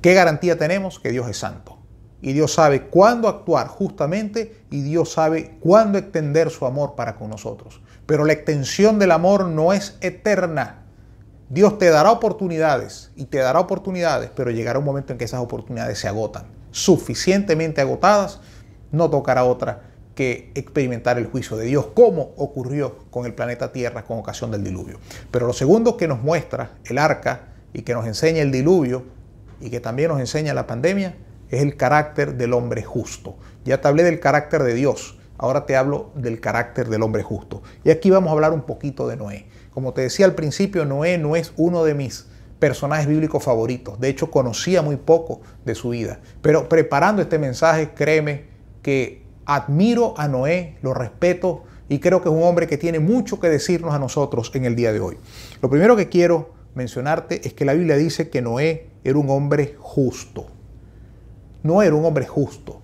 ¿Qué 0.00 0.14
garantía 0.14 0.56
tenemos? 0.56 0.98
Que 0.98 1.10
Dios 1.10 1.28
es 1.28 1.36
santo. 1.36 1.77
Y 2.20 2.32
Dios 2.32 2.54
sabe 2.54 2.82
cuándo 2.82 3.28
actuar 3.28 3.68
justamente 3.68 4.62
y 4.70 4.82
Dios 4.82 5.12
sabe 5.12 5.56
cuándo 5.60 5.98
extender 5.98 6.50
su 6.50 6.66
amor 6.66 6.94
para 6.96 7.16
con 7.16 7.30
nosotros. 7.30 7.80
Pero 8.06 8.24
la 8.24 8.32
extensión 8.32 8.98
del 8.98 9.12
amor 9.12 9.46
no 9.46 9.72
es 9.72 9.96
eterna. 10.00 10.84
Dios 11.48 11.78
te 11.78 11.88
dará 11.90 12.10
oportunidades 12.10 13.12
y 13.16 13.26
te 13.26 13.38
dará 13.38 13.60
oportunidades, 13.60 14.30
pero 14.34 14.50
llegará 14.50 14.78
un 14.78 14.84
momento 14.84 15.12
en 15.12 15.18
que 15.18 15.24
esas 15.24 15.40
oportunidades 15.40 15.98
se 15.98 16.08
agotan. 16.08 16.46
Suficientemente 16.72 17.80
agotadas, 17.80 18.40
no 18.90 19.08
tocará 19.08 19.44
otra 19.44 19.82
que 20.14 20.50
experimentar 20.54 21.16
el 21.16 21.26
juicio 21.26 21.56
de 21.56 21.66
Dios, 21.66 21.86
como 21.94 22.32
ocurrió 22.36 22.96
con 23.10 23.24
el 23.24 23.34
planeta 23.34 23.72
Tierra 23.72 24.04
con 24.04 24.18
ocasión 24.18 24.50
del 24.50 24.64
diluvio. 24.64 24.98
Pero 25.30 25.46
lo 25.46 25.52
segundo 25.52 25.96
que 25.96 26.08
nos 26.08 26.20
muestra 26.20 26.72
el 26.86 26.98
arca 26.98 27.52
y 27.72 27.82
que 27.82 27.94
nos 27.94 28.04
enseña 28.04 28.42
el 28.42 28.50
diluvio 28.50 29.04
y 29.60 29.70
que 29.70 29.78
también 29.78 30.08
nos 30.08 30.18
enseña 30.18 30.54
la 30.54 30.66
pandemia 30.66 31.14
es 31.50 31.62
el 31.62 31.76
carácter 31.76 32.36
del 32.36 32.52
hombre 32.52 32.82
justo. 32.82 33.36
Ya 33.64 33.80
te 33.80 33.88
hablé 33.88 34.04
del 34.04 34.20
carácter 34.20 34.62
de 34.62 34.74
Dios, 34.74 35.18
ahora 35.36 35.66
te 35.66 35.76
hablo 35.76 36.10
del 36.14 36.40
carácter 36.40 36.88
del 36.88 37.02
hombre 37.02 37.22
justo. 37.22 37.62
Y 37.84 37.90
aquí 37.90 38.10
vamos 38.10 38.30
a 38.30 38.32
hablar 38.32 38.52
un 38.52 38.62
poquito 38.62 39.08
de 39.08 39.16
Noé. 39.16 39.46
Como 39.72 39.92
te 39.92 40.02
decía 40.02 40.26
al 40.26 40.34
principio, 40.34 40.84
Noé 40.84 41.18
no 41.18 41.36
es 41.36 41.52
uno 41.56 41.84
de 41.84 41.94
mis 41.94 42.26
personajes 42.58 43.06
bíblicos 43.06 43.44
favoritos. 43.44 44.00
De 44.00 44.08
hecho, 44.08 44.30
conocía 44.30 44.82
muy 44.82 44.96
poco 44.96 45.40
de 45.64 45.74
su 45.74 45.90
vida. 45.90 46.20
Pero 46.42 46.68
preparando 46.68 47.22
este 47.22 47.38
mensaje, 47.38 47.90
créeme 47.94 48.46
que 48.82 49.22
admiro 49.44 50.14
a 50.18 50.28
Noé, 50.28 50.76
lo 50.82 50.94
respeto 50.94 51.64
y 51.88 52.00
creo 52.00 52.20
que 52.20 52.28
es 52.28 52.34
un 52.34 52.42
hombre 52.42 52.66
que 52.66 52.76
tiene 52.76 52.98
mucho 52.98 53.40
que 53.40 53.48
decirnos 53.48 53.94
a 53.94 53.98
nosotros 53.98 54.50
en 54.54 54.64
el 54.64 54.76
día 54.76 54.92
de 54.92 55.00
hoy. 55.00 55.16
Lo 55.62 55.70
primero 55.70 55.96
que 55.96 56.08
quiero 56.08 56.50
mencionarte 56.74 57.46
es 57.46 57.54
que 57.54 57.64
la 57.64 57.74
Biblia 57.74 57.96
dice 57.96 58.28
que 58.28 58.42
Noé 58.42 58.90
era 59.04 59.18
un 59.18 59.30
hombre 59.30 59.76
justo. 59.78 60.46
No 61.62 61.82
era 61.82 61.94
un 61.94 62.04
hombre 62.04 62.26
justo. 62.26 62.80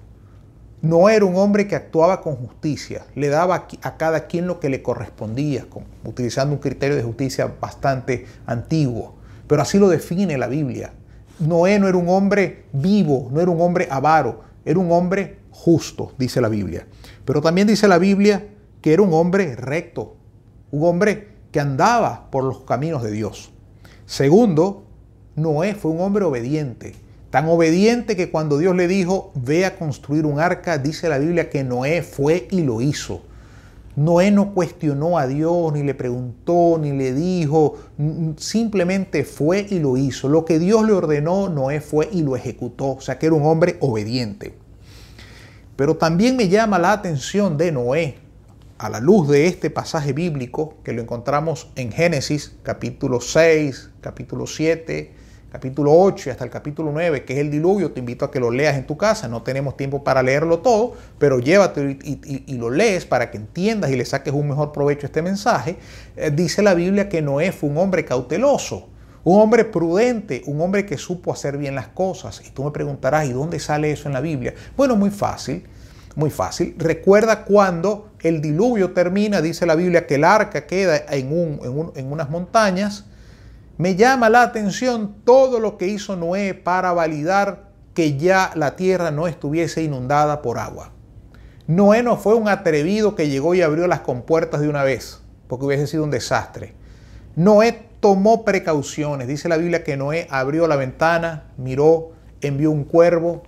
No 0.83 1.09
era 1.09 1.25
un 1.25 1.37
hombre 1.37 1.67
que 1.67 1.77
actuaba 1.77 2.21
con 2.21 2.37
justicia, 2.37 3.07
le 3.15 3.29
daba 3.29 3.67
a 3.81 3.97
cada 3.97 4.27
quien 4.27 4.47
lo 4.47 4.61
que 4.61 4.69
le 4.69 4.83
correspondía, 4.83 5.67
utilizando 6.05 6.55
un 6.55 6.61
criterio 6.61 6.95
de 6.95 7.03
justicia 7.03 7.55
bastante 7.59 8.27
antiguo. 8.45 9.15
Pero 9.47 9.63
así 9.63 9.79
lo 9.79 9.89
define 9.89 10.37
la 10.37 10.47
Biblia. 10.47 10.93
Noé 11.39 11.79
no 11.79 11.89
era 11.89 11.97
un 11.97 12.09
hombre 12.11 12.65
vivo, 12.73 13.29
no 13.33 13.41
era 13.41 13.51
un 13.51 13.63
hombre 13.63 13.89
avaro, 13.91 14.43
era 14.65 14.79
un 14.79 14.93
hombre 14.93 15.39
justo, 15.51 16.13
dice 16.19 16.41
la 16.43 16.49
Biblia. 16.49 16.87
Pero 17.25 17.41
también 17.41 17.67
dice 17.67 17.89
la 17.89 17.99
Biblia 17.99 18.47
que 18.83 18.93
era 18.93 19.01
un 19.01 19.15
hombre 19.15 19.57
recto, 19.57 20.17
un 20.71 20.87
hombre 20.87 21.29
que 21.51 21.61
andaba 21.61 22.31
por 22.31 22.45
los 22.45 22.61
caminos 22.61 23.03
de 23.03 23.11
Dios. 23.11 23.53
Segundo, 24.05 24.85
Noé 25.35 25.75
fue 25.75 25.93
un 25.93 26.03
hombre 26.03 26.25
obediente, 26.25 26.95
tan 27.35 27.49
obediente 27.49 28.15
que 28.15 28.31
cuando 28.31 28.59
Dios 28.59 28.77
le 28.77 28.87
dijo, 28.87 29.33
ve 29.35 29.65
a 29.67 29.77
construir 29.77 30.25
un 30.25 30.39
arca, 30.39 30.79
dice 30.79 31.09
la 31.09 31.19
Biblia 31.19 31.51
que 31.51 31.65
Noé 31.65 32.03
fue 32.03 32.47
y 32.53 32.63
lo 32.63 32.81
hizo. 32.81 33.23
Noé 33.97 34.31
no 34.31 34.55
cuestionó 34.55 35.19
a 35.19 35.27
Dios, 35.27 35.73
ni 35.73 35.83
le 35.83 35.95
preguntó, 35.95 36.79
ni 36.81 36.93
le 36.93 37.13
dijo, 37.13 37.77
simplemente 38.37 39.25
fue 39.25 39.67
y 39.69 39.81
lo 39.81 39.97
hizo. 39.97 40.29
Lo 40.29 40.45
que 40.45 40.61
Dios 40.61 40.87
le 40.87 40.93
ordenó, 40.93 41.49
Noé 41.49 41.81
fue 41.81 42.09
y 42.13 42.23
lo 42.23 42.37
ejecutó, 42.37 42.93
o 42.93 43.01
sea 43.01 43.19
que 43.19 43.27
era 43.27 43.35
un 43.35 43.47
hombre 43.47 43.79
obediente. 43.81 44.55
Pero 45.75 45.97
también 45.97 46.37
me 46.37 46.49
llama 46.49 46.79
la 46.79 46.93
atención 46.93 47.59
de 47.59 47.73
Noé, 47.73 48.19
a 48.79 48.89
la 48.89 49.01
luz 49.01 49.29
de 49.29 49.49
este 49.49 49.71
pasaje 49.71 50.13
bíblico, 50.13 50.75
que 50.85 50.93
lo 50.93 51.03
encontramos 51.03 51.69
en 51.75 51.91
Génesis 51.91 52.55
capítulo 52.63 53.21
6, 53.21 53.91
capítulo 54.03 54.47
7, 54.47 55.24
capítulo 55.55 55.93
8 55.93 56.31
y 56.31 56.33
hasta 56.33 56.43
el 56.43 56.51
capítulo 56.51 56.91
9, 56.91 57.25
que 57.25 57.35
es 57.35 57.39
el 57.39 57.49
diluvio, 57.49 57.93
te 57.93 58.01
invito 58.01 58.25
a 58.25 58.31
que 58.33 58.41
lo 58.41 58.51
leas 58.51 58.75
en 58.77 58.89
tu 58.89 58.97
casa, 58.97 59.29
no 59.29 59.45
tenemos 59.45 59.77
tiempo 59.77 60.03
para 60.03 60.21
leerlo 60.21 60.59
todo, 60.59 60.95
pero 61.21 61.39
llévate 61.39 61.97
y, 62.03 62.57
lo 62.57 62.71
lees 62.71 63.07
para 63.07 63.31
que 63.31 63.37
entiendas 63.37 63.93
y 63.93 63.97
le 63.97 64.05
saques 64.05 64.35
un 64.35 64.49
mejor 64.49 64.73
provecho 64.73 65.07
a 65.07 65.07
este 65.07 65.23
mensaje. 65.23 65.77
Eh, 66.17 66.33
dice 66.35 66.61
la 66.61 66.75
Biblia 66.75 67.09
que 67.09 67.23
Noé 67.23 67.53
fue 67.53 67.71
un 67.71 67.79
hombre 67.79 68.05
cauteloso, 68.05 68.89
un 69.23 69.41
hombre 69.41 69.65
prudente, 69.65 70.43
un 70.47 70.61
hombre 70.61 70.85
que 70.87 70.99
supo 70.99 71.33
hacer 71.33 71.57
bien 71.57 71.77
las 71.77 71.87
cosas. 71.87 72.43
Y 72.45 72.51
tú 72.51 72.65
me 72.65 72.73
preguntarás, 72.73 73.27
¿y 73.27 73.33
dónde 73.33 73.61
sale 73.61 73.93
eso 73.93 74.09
en 74.09 74.15
la 74.15 74.21
Biblia? 74.21 74.55
Bueno, 74.77 74.97
muy 74.97 75.11
fácil. 75.11 75.63
Muy 76.17 76.31
fácil. 76.31 76.75
Recuerda 76.79 77.45
cuando 77.45 78.11
el 78.23 78.41
diluvio 78.41 78.91
termina, 78.91 79.41
dice 79.41 79.67
la 79.67 79.77
Biblia 79.77 80.05
que 80.09 80.17
el 80.17 80.25
arca 80.25 80.67
queda 80.67 80.97
en, 81.11 81.31
un, 81.33 81.93
en, 81.95 82.11
unas 82.11 82.29
montañas. 82.29 83.05
Me 83.77 83.97
llama 83.97 84.31
la 84.31 84.43
atención 84.43 85.17
todo 85.25 85.59
lo 85.59 85.77
que 85.79 85.89
hizo 85.89 86.15
Noé 86.17 86.55
para 86.55 86.93
validar 86.93 87.71
que 87.93 88.17
ya 88.17 88.53
la 88.55 88.77
tierra 88.77 89.11
no 89.11 89.27
estuviese 89.27 89.83
inundada 89.83 90.43
por 90.43 90.59
agua. 90.59 90.93
Noé 91.67 92.03
no 92.03 92.17
fue 92.17 92.35
un 92.35 92.49
atrevido 92.49 93.15
que 93.15 93.29
llegó 93.29 93.55
y 93.55 93.63
abrió 93.63 93.87
las 93.87 94.01
compuertas 94.01 94.61
de 94.61 94.69
una 94.69 94.85
vez, 94.85 95.21
porque 95.49 95.65
hubiese 95.65 95.87
sido 95.87 96.05
un 96.05 96.11
desastre. 96.11 96.75
Noé 97.37 97.89
tomó 98.01 98.45
precauciones. 98.45 99.27
Dice 99.27 99.49
la 99.49 99.57
Biblia 99.57 99.83
que 99.83 99.97
Noé 99.97 100.27
abrió 100.31 100.69
la 100.69 100.77
ventana, 100.77 101.45
miró, 101.57 102.13
envió 102.43 102.71
un 102.71 102.85
cuervo, 102.85 103.45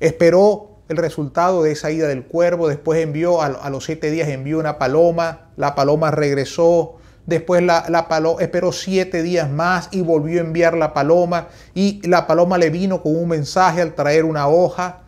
esperó 0.00 0.70
el 0.88 0.96
resultado 0.96 1.62
de 1.62 1.72
esa 1.72 1.90
ida 1.90 2.08
del 2.08 2.24
cuervo, 2.24 2.68
después 2.68 3.00
envió 3.00 3.40
a, 3.40 3.70
los 3.70 3.84
siete 3.84 4.10
días 4.10 4.28
envió 4.28 4.58
una 4.58 4.78
paloma, 4.78 5.50
la 5.56 5.74
paloma 5.74 6.10
regresó, 6.10 6.96
después 7.26 7.62
la, 7.62 7.86
la 7.88 8.08
paloma 8.08 8.42
esperó 8.42 8.72
siete 8.72 9.22
días 9.22 9.50
más 9.50 9.88
y 9.92 10.02
volvió 10.02 10.40
a 10.40 10.44
enviar 10.44 10.74
la 10.76 10.92
paloma 10.92 11.48
y 11.74 12.06
la 12.06 12.26
paloma 12.26 12.58
le 12.58 12.70
vino 12.70 13.02
con 13.02 13.16
un 13.16 13.28
mensaje 13.28 13.80
al 13.80 13.94
traer 13.94 14.24
una 14.24 14.48
hoja 14.48 15.04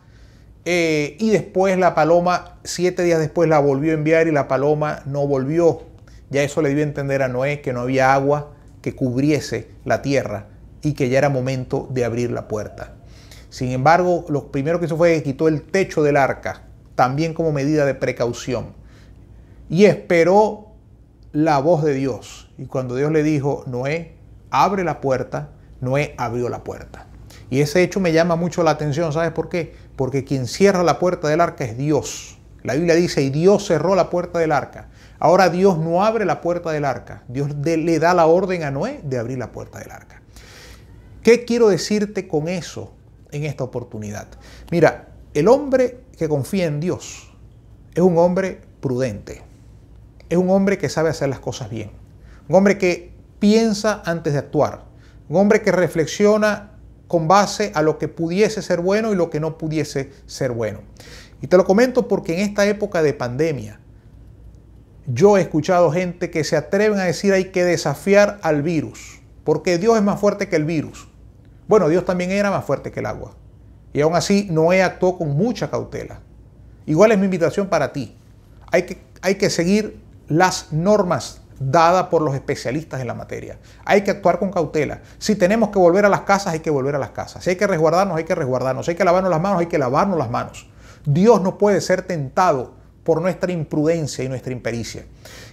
eh, 0.69 1.15
y 1.19 1.29
después 1.29 1.77
la 1.77 1.95
paloma 1.95 2.57
siete 2.65 3.01
días 3.01 3.19
después 3.19 3.47
la 3.47 3.59
volvió 3.59 3.91
a 3.91 3.93
enviar 3.93 4.27
y 4.27 4.33
la 4.33 4.49
paloma 4.49 5.01
no 5.05 5.25
volvió. 5.25 5.83
Ya 6.29 6.43
eso 6.43 6.61
le 6.61 6.73
dio 6.73 6.79
a 6.79 6.87
entender 6.87 7.23
a 7.23 7.29
Noé 7.29 7.61
que 7.61 7.71
no 7.71 7.79
había 7.79 8.13
agua 8.13 8.51
que 8.81 8.93
cubriese 8.93 9.69
la 9.85 10.01
tierra 10.01 10.47
y 10.81 10.91
que 10.91 11.07
ya 11.07 11.19
era 11.19 11.29
momento 11.29 11.87
de 11.91 12.03
abrir 12.03 12.31
la 12.31 12.49
puerta. 12.49 12.95
Sin 13.49 13.71
embargo, 13.71 14.25
lo 14.27 14.51
primero 14.51 14.81
que 14.81 14.87
hizo 14.87 14.97
fue 14.97 15.13
que 15.15 15.23
quitó 15.23 15.47
el 15.47 15.61
techo 15.61 16.03
del 16.03 16.17
arca, 16.17 16.63
también 16.95 17.33
como 17.33 17.53
medida 17.53 17.85
de 17.85 17.95
precaución. 17.95 18.73
Y 19.69 19.85
esperó 19.85 20.66
la 21.31 21.59
voz 21.59 21.83
de 21.83 21.93
Dios. 21.93 22.49
Y 22.57 22.65
cuando 22.65 22.95
Dios 22.95 23.11
le 23.11 23.23
dijo, 23.23 23.63
Noé, 23.67 24.15
abre 24.49 24.83
la 24.83 25.01
puerta, 25.01 25.49
Noé 25.81 26.15
abrió 26.17 26.49
la 26.49 26.63
puerta. 26.63 27.07
Y 27.49 27.61
ese 27.61 27.81
hecho 27.81 27.99
me 27.99 28.11
llama 28.11 28.35
mucho 28.35 28.63
la 28.63 28.71
atención, 28.71 29.13
¿sabes 29.13 29.31
por 29.31 29.49
qué? 29.49 29.73
Porque 29.95 30.23
quien 30.23 30.47
cierra 30.47 30.83
la 30.83 30.99
puerta 30.99 31.27
del 31.27 31.41
arca 31.41 31.63
es 31.63 31.77
Dios. 31.77 32.37
La 32.63 32.73
Biblia 32.73 32.95
dice, 32.95 33.21
y 33.21 33.29
Dios 33.29 33.65
cerró 33.65 33.95
la 33.95 34.09
puerta 34.09 34.39
del 34.39 34.51
arca. 34.51 34.89
Ahora 35.19 35.49
Dios 35.49 35.77
no 35.77 36.03
abre 36.03 36.25
la 36.25 36.41
puerta 36.41 36.71
del 36.71 36.85
arca. 36.85 37.23
Dios 37.27 37.55
le 37.63 37.99
da 37.99 38.13
la 38.13 38.25
orden 38.25 38.63
a 38.63 38.71
Noé 38.71 38.99
de 39.03 39.17
abrir 39.17 39.37
la 39.37 39.51
puerta 39.51 39.79
del 39.79 39.91
arca. 39.91 40.21
¿Qué 41.23 41.45
quiero 41.45 41.69
decirte 41.69 42.27
con 42.27 42.47
eso? 42.47 42.93
en 43.31 43.43
esta 43.43 43.63
oportunidad. 43.63 44.27
Mira, 44.71 45.09
el 45.33 45.47
hombre 45.47 46.01
que 46.17 46.27
confía 46.27 46.65
en 46.65 46.79
Dios 46.79 47.31
es 47.93 48.01
un 48.01 48.17
hombre 48.17 48.61
prudente, 48.79 49.41
es 50.29 50.37
un 50.37 50.49
hombre 50.49 50.77
que 50.77 50.89
sabe 50.89 51.09
hacer 51.09 51.29
las 51.29 51.39
cosas 51.39 51.69
bien, 51.69 51.91
un 52.47 52.55
hombre 52.55 52.77
que 52.77 53.13
piensa 53.39 54.01
antes 54.05 54.33
de 54.33 54.39
actuar, 54.39 54.85
un 55.29 55.37
hombre 55.37 55.61
que 55.61 55.71
reflexiona 55.71 56.71
con 57.07 57.27
base 57.27 57.71
a 57.73 57.81
lo 57.81 57.97
que 57.97 58.07
pudiese 58.07 58.61
ser 58.61 58.81
bueno 58.81 59.11
y 59.11 59.15
lo 59.15 59.29
que 59.29 59.39
no 59.39 59.57
pudiese 59.57 60.11
ser 60.25 60.51
bueno. 60.51 60.81
Y 61.41 61.47
te 61.47 61.57
lo 61.57 61.65
comento 61.65 62.07
porque 62.07 62.33
en 62.33 62.39
esta 62.41 62.65
época 62.65 63.01
de 63.01 63.13
pandemia, 63.13 63.79
yo 65.05 65.37
he 65.37 65.41
escuchado 65.41 65.91
gente 65.91 66.29
que 66.29 66.43
se 66.43 66.57
atreven 66.57 66.99
a 66.99 67.05
decir 67.05 67.33
hay 67.33 67.45
que 67.45 67.63
desafiar 67.63 68.39
al 68.41 68.61
virus, 68.61 69.21
porque 69.43 69.77
Dios 69.77 69.95
es 69.95 70.03
más 70.03 70.19
fuerte 70.19 70.49
que 70.49 70.57
el 70.57 70.65
virus. 70.65 71.07
Bueno, 71.67 71.87
Dios 71.89 72.05
también 72.05 72.31
era 72.31 72.49
más 72.49 72.65
fuerte 72.65 72.91
que 72.91 72.99
el 72.99 73.05
agua. 73.05 73.35
Y 73.93 74.01
aún 74.01 74.15
así 74.15 74.47
Noé 74.51 74.83
actuó 74.83 75.17
con 75.17 75.29
mucha 75.29 75.69
cautela. 75.69 76.19
Igual 76.85 77.11
es 77.11 77.17
mi 77.17 77.25
invitación 77.25 77.67
para 77.67 77.93
ti. 77.93 78.15
Hay 78.71 78.83
que, 78.83 78.97
hay 79.21 79.35
que 79.35 79.49
seguir 79.49 79.97
las 80.27 80.71
normas 80.71 81.41
dadas 81.59 82.07
por 82.07 82.21
los 82.21 82.35
especialistas 82.35 83.01
en 83.01 83.07
la 83.07 83.13
materia. 83.13 83.57
Hay 83.85 84.03
que 84.03 84.11
actuar 84.11 84.39
con 84.39 84.51
cautela. 84.51 85.01
Si 85.17 85.35
tenemos 85.35 85.69
que 85.69 85.79
volver 85.79 86.05
a 86.05 86.09
las 86.09 86.21
casas, 86.21 86.53
hay 86.53 86.59
que 86.59 86.69
volver 86.69 86.95
a 86.95 86.99
las 86.99 87.11
casas. 87.11 87.43
Si 87.43 87.49
hay 87.49 87.55
que 87.55 87.67
resguardarnos, 87.67 88.17
hay 88.17 88.25
que 88.25 88.35
resguardarnos. 88.35 88.85
Si 88.85 88.91
hay 88.91 88.97
que 88.97 89.03
lavarnos 89.03 89.31
las 89.31 89.41
manos, 89.41 89.59
hay 89.59 89.67
que 89.67 89.77
lavarnos 89.77 90.17
las 90.17 90.29
manos. 90.29 90.69
Dios 91.05 91.41
no 91.41 91.57
puede 91.57 91.81
ser 91.81 92.03
tentado 92.03 92.75
por 93.03 93.21
nuestra 93.21 93.51
imprudencia 93.51 94.23
y 94.23 94.29
nuestra 94.29 94.51
impericia. 94.51 95.05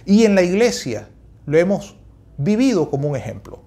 Y 0.05 0.25
en 0.25 0.35
la 0.35 0.41
iglesia 0.41 1.09
lo 1.45 1.57
hemos 1.57 1.97
vivido 2.37 2.89
como 2.89 3.09
un 3.09 3.15
ejemplo. 3.15 3.61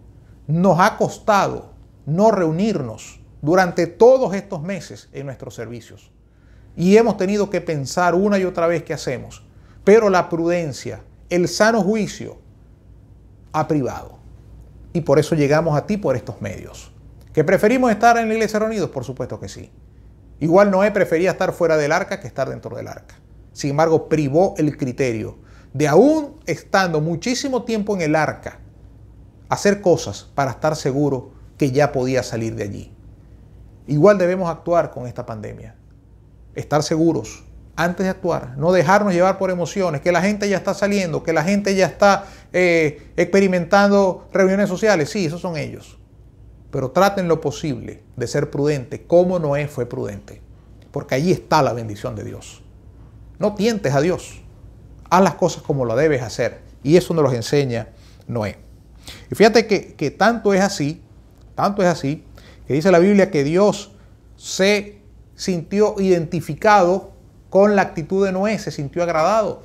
Nos 0.47 0.79
ha 0.79 0.97
costado 0.97 1.73
no 2.07 2.31
reunirnos 2.31 3.21
durante 3.41 3.87
todos 3.87 4.35
estos 4.35 4.63
meses 4.63 5.09
en 5.13 5.27
nuestros 5.27 5.55
servicios. 5.55 6.11
Y 6.77 6.97
hemos 6.97 7.17
tenido 7.17 7.51
que 7.51 7.61
pensar 7.61 8.15
una 8.15 8.39
y 8.39 8.45
otra 8.45 8.67
vez 8.67 8.83
qué 8.83 8.95
hacemos. 8.95 9.48
Pero 9.89 10.11
la 10.11 10.29
prudencia, 10.29 11.01
el 11.31 11.49
sano 11.49 11.81
juicio 11.81 12.37
ha 13.53 13.67
privado. 13.67 14.19
Y 14.93 15.01
por 15.01 15.19
eso 15.19 15.35
llegamos 15.35 15.79
a 15.79 15.87
ti 15.87 15.97
por 15.97 16.15
estos 16.15 16.43
medios. 16.43 16.93
¿Que 17.33 17.43
preferimos 17.43 17.91
estar 17.91 18.19
en 18.19 18.29
la 18.29 18.35
iglesia 18.35 18.59
reunidos? 18.59 18.91
Por 18.91 19.05
supuesto 19.05 19.41
que 19.41 19.49
sí. 19.49 19.71
Igual 20.41 20.71
Noé 20.71 20.91
prefería 20.91 21.31
estar 21.31 21.55
fuera 21.55 21.79
del 21.79 21.93
arca 21.93 22.21
que 22.21 22.27
estar 22.27 22.51
dentro 22.51 22.77
del 22.77 22.87
arca. 22.87 23.15
Sin 23.55 23.71
embargo, 23.71 24.11
privó 24.11 24.53
el 24.59 24.77
criterio 24.77 25.39
de 25.73 25.89
aún 25.89 26.39
estando 26.45 27.01
muchísimo 27.01 27.63
tiempo 27.63 27.97
en 27.97 28.03
el 28.03 28.15
arca, 28.15 28.61
hacer 29.49 29.81
cosas 29.81 30.31
para 30.35 30.51
estar 30.51 30.77
seguro 30.77 31.31
que 31.57 31.71
ya 31.71 31.93
podía 31.93 32.23
salir 32.23 32.55
de 32.57 32.65
allí. 32.65 32.93
Igual 33.87 34.19
debemos 34.19 34.51
actuar 34.51 34.91
con 34.91 35.07
esta 35.07 35.25
pandemia. 35.25 35.77
Estar 36.55 36.83
seguros 36.83 37.48
antes 37.79 38.03
de 38.03 38.11
actuar, 38.11 38.59
no 38.59 38.73
dejarnos 38.73 39.15
llevar 39.15 39.39
por 39.39 39.53
emociones, 39.53 40.01
que 40.01 40.11
la 40.11 40.21
gente 40.21 40.49
ya 40.49 40.57
está 40.57 40.75
saliendo, 40.75 41.23
que 41.23 41.33
la 41.33 41.45
gente 41.45 41.77
ya 41.77 41.87
está 41.87 42.25
eh, 42.53 43.13
experimentando 43.17 44.27
reuniones 44.33 44.69
sociales. 44.69 45.11
Sí, 45.11 45.27
esos 45.27 45.41
son 45.41 45.57
ellos. 45.57 45.97
Pero 46.73 46.91
traten 46.91 47.29
lo 47.29 47.41
posible 47.41 48.03
de 48.17 48.27
ser 48.27 48.51
prudente, 48.51 49.05
como 49.05 49.39
Noé 49.39 49.69
fue 49.69 49.87
prudente, 49.87 50.43
porque 50.91 51.15
allí 51.15 51.31
está 51.31 51.63
la 51.63 51.73
bendición 51.73 52.17
de 52.17 52.25
Dios. 52.25 52.65
No 53.39 53.55
tientes 53.55 53.95
a 53.95 54.01
Dios, 54.01 54.43
haz 55.09 55.23
las 55.23 55.35
cosas 55.35 55.63
como 55.63 55.85
lo 55.85 55.95
debes 55.95 56.23
hacer, 56.23 56.59
y 56.83 56.97
eso 56.97 57.15
nos 57.15 57.23
lo 57.23 57.33
enseña 57.33 57.91
Noé. 58.27 58.59
Y 59.31 59.37
fíjate 59.37 59.69
que, 59.69 59.95
que 59.95 60.11
tanto 60.11 60.53
es 60.53 60.63
así, 60.63 61.01
tanto 61.55 61.83
es 61.83 61.89
así, 61.89 62.25
que 62.67 62.75
dice 62.75 62.91
la 62.91 62.99
Biblia 62.99 63.31
que 63.31 63.45
Dios 63.45 63.93
se 64.35 64.99
sintió 65.37 65.95
identificado 65.99 67.17
con 67.51 67.77
la 67.77 67.83
actitud 67.83 68.25
de 68.25 68.33
Noé, 68.33 68.59
se 68.59 68.71
sintió 68.71 69.03
agradado 69.03 69.63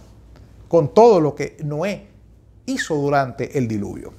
con 0.67 0.93
todo 0.93 1.19
lo 1.19 1.36
que 1.36 1.58
Noé 1.63 2.08
hizo 2.65 2.96
durante 2.96 3.58
el 3.58 3.67
diluvio. 3.67 4.13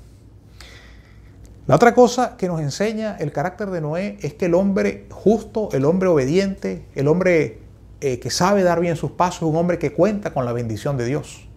La 1.66 1.76
otra 1.76 1.94
cosa 1.94 2.36
que 2.36 2.46
nos 2.46 2.60
enseña 2.60 3.16
el 3.18 3.32
carácter 3.32 3.70
de 3.70 3.80
Noé 3.80 4.18
es 4.20 4.34
que 4.34 4.46
el 4.46 4.54
hombre 4.54 5.06
justo, 5.10 5.70
el 5.72 5.86
hombre 5.86 6.10
obediente, 6.10 6.86
el 6.94 7.08
hombre 7.08 7.58
eh, 8.02 8.20
que 8.20 8.30
sabe 8.30 8.62
dar 8.62 8.80
bien 8.80 8.96
sus 8.96 9.12
pasos, 9.12 9.42
es 9.42 9.48
un 9.48 9.56
hombre 9.56 9.78
que 9.78 9.94
cuenta 9.94 10.34
con 10.34 10.44
la 10.44 10.52
bendición 10.52 10.98
de 10.98 11.06
Dios. 11.06 11.48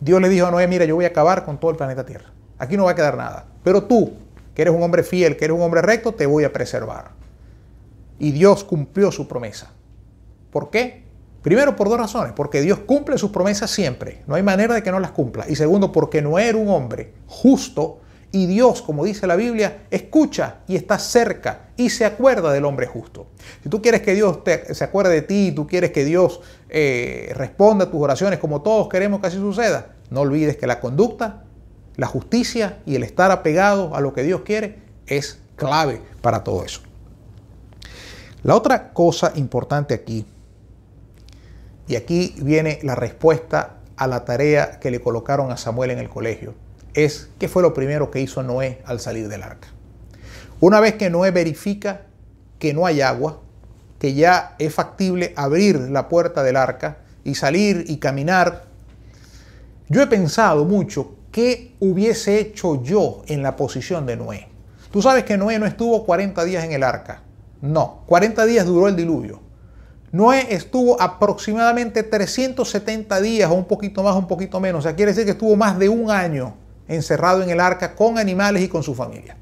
Dios 0.00 0.20
le 0.20 0.28
dijo 0.28 0.46
a 0.46 0.50
Noé, 0.52 0.68
mira, 0.68 0.84
yo 0.84 0.94
voy 0.94 1.06
a 1.06 1.08
acabar 1.08 1.44
con 1.44 1.58
todo 1.58 1.72
el 1.72 1.76
planeta 1.76 2.06
Tierra. 2.06 2.32
Aquí 2.58 2.76
no 2.76 2.84
va 2.84 2.92
a 2.92 2.94
quedar 2.94 3.16
nada. 3.16 3.46
Pero 3.64 3.82
tú, 3.82 4.12
que 4.54 4.62
eres 4.62 4.72
un 4.72 4.82
hombre 4.82 5.02
fiel, 5.02 5.36
que 5.36 5.44
eres 5.44 5.56
un 5.56 5.62
hombre 5.62 5.82
recto, 5.82 6.12
te 6.12 6.26
voy 6.26 6.44
a 6.44 6.52
preservar. 6.52 7.10
Y 8.20 8.30
Dios 8.30 8.62
cumplió 8.62 9.10
su 9.10 9.26
promesa. 9.26 9.72
¿Por 10.52 10.70
qué? 10.70 11.01
Primero 11.42 11.76
por 11.76 11.88
dos 11.88 11.98
razones. 11.98 12.32
Porque 12.34 12.60
Dios 12.60 12.80
cumple 12.80 13.18
sus 13.18 13.30
promesas 13.30 13.70
siempre. 13.70 14.22
No 14.26 14.34
hay 14.34 14.42
manera 14.42 14.74
de 14.74 14.82
que 14.82 14.90
no 14.90 15.00
las 15.00 15.10
cumpla. 15.10 15.44
Y 15.48 15.56
segundo, 15.56 15.92
porque 15.92 16.22
Noé 16.22 16.48
era 16.48 16.58
un 16.58 16.68
hombre 16.68 17.12
justo 17.26 17.98
y 18.34 18.46
Dios, 18.46 18.80
como 18.80 19.04
dice 19.04 19.26
la 19.26 19.36
Biblia, 19.36 19.82
escucha 19.90 20.60
y 20.66 20.74
está 20.74 20.98
cerca 20.98 21.68
y 21.76 21.90
se 21.90 22.06
acuerda 22.06 22.50
del 22.50 22.64
hombre 22.64 22.86
justo. 22.86 23.26
Si 23.62 23.68
tú 23.68 23.82
quieres 23.82 24.00
que 24.00 24.14
Dios 24.14 24.38
se 24.70 24.84
acuerde 24.84 25.12
de 25.12 25.22
ti, 25.22 25.52
tú 25.54 25.66
quieres 25.66 25.92
que 25.92 26.06
Dios 26.06 26.40
eh, 26.70 27.30
responda 27.36 27.84
a 27.84 27.90
tus 27.90 28.00
oraciones 28.00 28.38
como 28.38 28.62
todos 28.62 28.88
queremos 28.88 29.20
que 29.20 29.26
así 29.26 29.36
suceda, 29.36 29.96
no 30.08 30.20
olvides 30.20 30.56
que 30.56 30.66
la 30.66 30.80
conducta, 30.80 31.44
la 31.96 32.06
justicia 32.06 32.78
y 32.86 32.94
el 32.96 33.02
estar 33.02 33.30
apegado 33.30 33.94
a 33.94 34.00
lo 34.00 34.14
que 34.14 34.22
Dios 34.22 34.40
quiere 34.40 34.78
es 35.06 35.38
clave 35.56 36.00
para 36.22 36.42
todo 36.42 36.64
eso. 36.64 36.80
La 38.44 38.56
otra 38.56 38.94
cosa 38.94 39.32
importante 39.36 39.92
aquí, 39.92 40.24
y 41.88 41.96
aquí 41.96 42.34
viene 42.38 42.78
la 42.82 42.94
respuesta 42.94 43.76
a 43.96 44.06
la 44.06 44.24
tarea 44.24 44.78
que 44.80 44.90
le 44.90 45.00
colocaron 45.00 45.50
a 45.50 45.56
Samuel 45.56 45.90
en 45.90 45.98
el 45.98 46.08
colegio, 46.08 46.54
es 46.94 47.30
qué 47.38 47.48
fue 47.48 47.62
lo 47.62 47.74
primero 47.74 48.10
que 48.10 48.20
hizo 48.20 48.42
Noé 48.42 48.82
al 48.84 49.00
salir 49.00 49.28
del 49.28 49.42
arca. 49.42 49.68
Una 50.60 50.80
vez 50.80 50.94
que 50.94 51.10
Noé 51.10 51.30
verifica 51.30 52.02
que 52.58 52.72
no 52.72 52.86
hay 52.86 53.00
agua, 53.00 53.40
que 53.98 54.14
ya 54.14 54.54
es 54.58 54.74
factible 54.74 55.32
abrir 55.36 55.78
la 55.78 56.08
puerta 56.08 56.42
del 56.42 56.56
arca 56.56 56.98
y 57.24 57.34
salir 57.34 57.84
y 57.88 57.98
caminar, 57.98 58.64
yo 59.88 60.02
he 60.02 60.06
pensado 60.06 60.64
mucho 60.64 61.16
qué 61.30 61.74
hubiese 61.80 62.38
hecho 62.38 62.82
yo 62.82 63.22
en 63.26 63.42
la 63.42 63.56
posición 63.56 64.06
de 64.06 64.16
Noé. 64.16 64.48
Tú 64.90 65.02
sabes 65.02 65.24
que 65.24 65.36
Noé 65.36 65.58
no 65.58 65.66
estuvo 65.66 66.04
40 66.04 66.44
días 66.44 66.64
en 66.64 66.72
el 66.72 66.82
arca. 66.82 67.22
No, 67.60 68.02
40 68.06 68.44
días 68.44 68.66
duró 68.66 68.88
el 68.88 68.96
diluvio. 68.96 69.40
Noé 70.12 70.54
estuvo 70.54 71.00
aproximadamente 71.00 72.02
370 72.02 73.18
días 73.22 73.50
o 73.50 73.54
un 73.54 73.64
poquito 73.64 74.02
más, 74.02 74.14
un 74.14 74.28
poquito 74.28 74.60
menos. 74.60 74.80
O 74.80 74.82
sea, 74.82 74.94
quiere 74.94 75.12
decir 75.12 75.24
que 75.24 75.30
estuvo 75.30 75.56
más 75.56 75.78
de 75.78 75.88
un 75.88 76.10
año 76.10 76.54
encerrado 76.86 77.42
en 77.42 77.48
el 77.48 77.58
arca 77.58 77.94
con 77.94 78.18
animales 78.18 78.62
y 78.62 78.68
con 78.68 78.82
su 78.82 78.94
familia, 78.94 79.38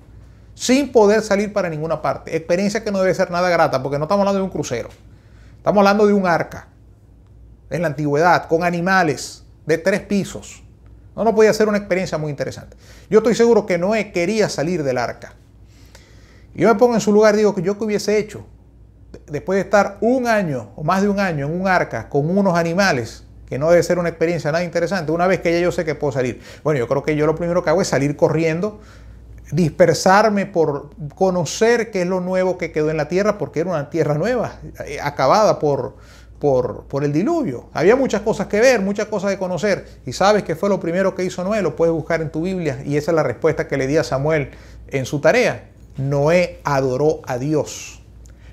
sin 0.55 0.93
poder 0.93 1.23
salir 1.23 1.53
para 1.53 1.69
ninguna 1.69 2.01
parte. 2.01 2.37
Experiencia 2.37 2.85
que 2.85 2.93
no 2.93 3.01
debe 3.01 3.13
ser 3.15 3.33
nada 3.33 3.49
grata, 3.51 3.83
porque 3.83 3.99
no 3.99 4.05
estamos 4.05 4.21
hablando 4.21 4.39
de 4.39 4.45
un 4.45 4.51
crucero, 4.51 4.91
estamos 5.57 5.79
hablando 5.79 6.07
de 6.07 6.13
un 6.13 6.25
arca 6.25 6.69
en 7.69 7.83
la 7.83 7.89
antigüedad, 7.89 8.47
con 8.47 8.63
animales 8.63 9.43
de 9.67 9.77
tres 9.77 10.03
pisos. 10.03 10.63
No, 11.17 11.25
no 11.25 11.35
podía 11.35 11.53
ser 11.53 11.69
una 11.69 11.79
experiencia 11.79 12.17
muy 12.17 12.31
interesante. 12.31 12.77
Yo 13.09 13.19
estoy 13.19 13.35
seguro 13.35 13.67
que 13.67 13.77
Noé 13.77 14.13
quería 14.13 14.49
salir 14.49 14.85
del 14.85 14.99
arca. 14.99 15.35
Y 16.55 16.61
yo 16.63 16.69
me 16.69 16.77
pongo 16.77 16.95
en 16.95 17.01
su 17.01 17.13
lugar 17.13 17.35
y 17.35 17.39
digo 17.39 17.57
que 17.57 17.63
yo 17.63 17.77
qué 17.77 17.85
hubiese 17.85 18.19
hecho 18.19 18.47
después 19.31 19.57
de 19.57 19.63
estar 19.63 19.99
un 20.01 20.27
año 20.27 20.71
o 20.77 20.83
más 20.83 21.03
de 21.03 21.09
un 21.09 21.21
año 21.21 21.47
en 21.47 21.61
un 21.61 21.69
arca 21.69 22.09
con 22.09 22.37
unos 22.37 22.57
animales 22.57 23.25
que 23.51 23.59
no 23.59 23.69
debe 23.69 23.83
ser 23.83 23.99
una 23.99 24.09
experiencia 24.09 24.53
nada 24.53 24.63
interesante, 24.63 25.11
una 25.11 25.27
vez 25.27 25.41
que 25.41 25.53
ya 25.53 25.59
yo 25.59 25.73
sé 25.73 25.85
que 25.85 25.97
puedo 25.97 26.13
salir. 26.13 26.41
Bueno, 26.63 26.79
yo 26.79 26.87
creo 26.87 27.03
que 27.03 27.17
yo 27.17 27.27
lo 27.27 27.35
primero 27.35 27.65
que 27.65 27.71
hago 27.71 27.83
es 27.83 27.89
salir 27.89 28.17
corriendo, 28.17 28.81
dispersarme 29.51 30.47
por 30.47 30.91
conocer 31.17 31.91
qué 31.91 32.03
es 32.03 32.07
lo 32.07 32.21
nuevo 32.21 32.59
que 32.59 32.71
quedó 32.71 32.91
en 32.91 32.97
la 32.97 33.09
tierra, 33.09 33.39
porque 33.39 33.61
era 33.61 33.71
una 33.71 33.91
tierra 33.91 34.15
nueva, 34.15 34.61
eh, 34.87 35.01
acabada 35.03 35.59
por, 35.59 35.97
por, 36.39 36.85
por, 36.85 37.03
el 37.03 37.13
diluvio. 37.13 37.69
Había 37.73 37.97
muchas 37.97 38.21
cosas 38.21 38.47
que 38.47 38.61
ver, 38.61 38.83
muchas 38.83 39.09
cosas 39.09 39.33
que 39.33 39.39
conocer. 39.39 39.85
Y 40.07 40.13
sabes 40.13 40.45
que 40.45 40.55
fue 40.55 40.69
lo 40.69 40.79
primero 40.79 41.17
que 41.17 41.25
hizo 41.25 41.43
Noé, 41.43 41.61
lo 41.61 41.75
puedes 41.75 41.93
buscar 41.93 42.23
en 42.23 42.31
tu 42.31 42.43
Biblia. 42.43 42.81
Y 42.85 42.97
esa 42.97 43.11
es 43.11 43.17
la 43.17 43.25
respuesta 43.25 43.67
que 43.67 43.77
le 43.77 43.89
di 43.89 43.97
a 43.97 44.05
Samuel 44.05 44.51
en 44.87 45.05
su 45.07 45.21
tarea. 45.21 45.71
Noé 45.97 46.61
adoró 46.63 47.21
a 47.27 47.37
Dios. 47.37 48.00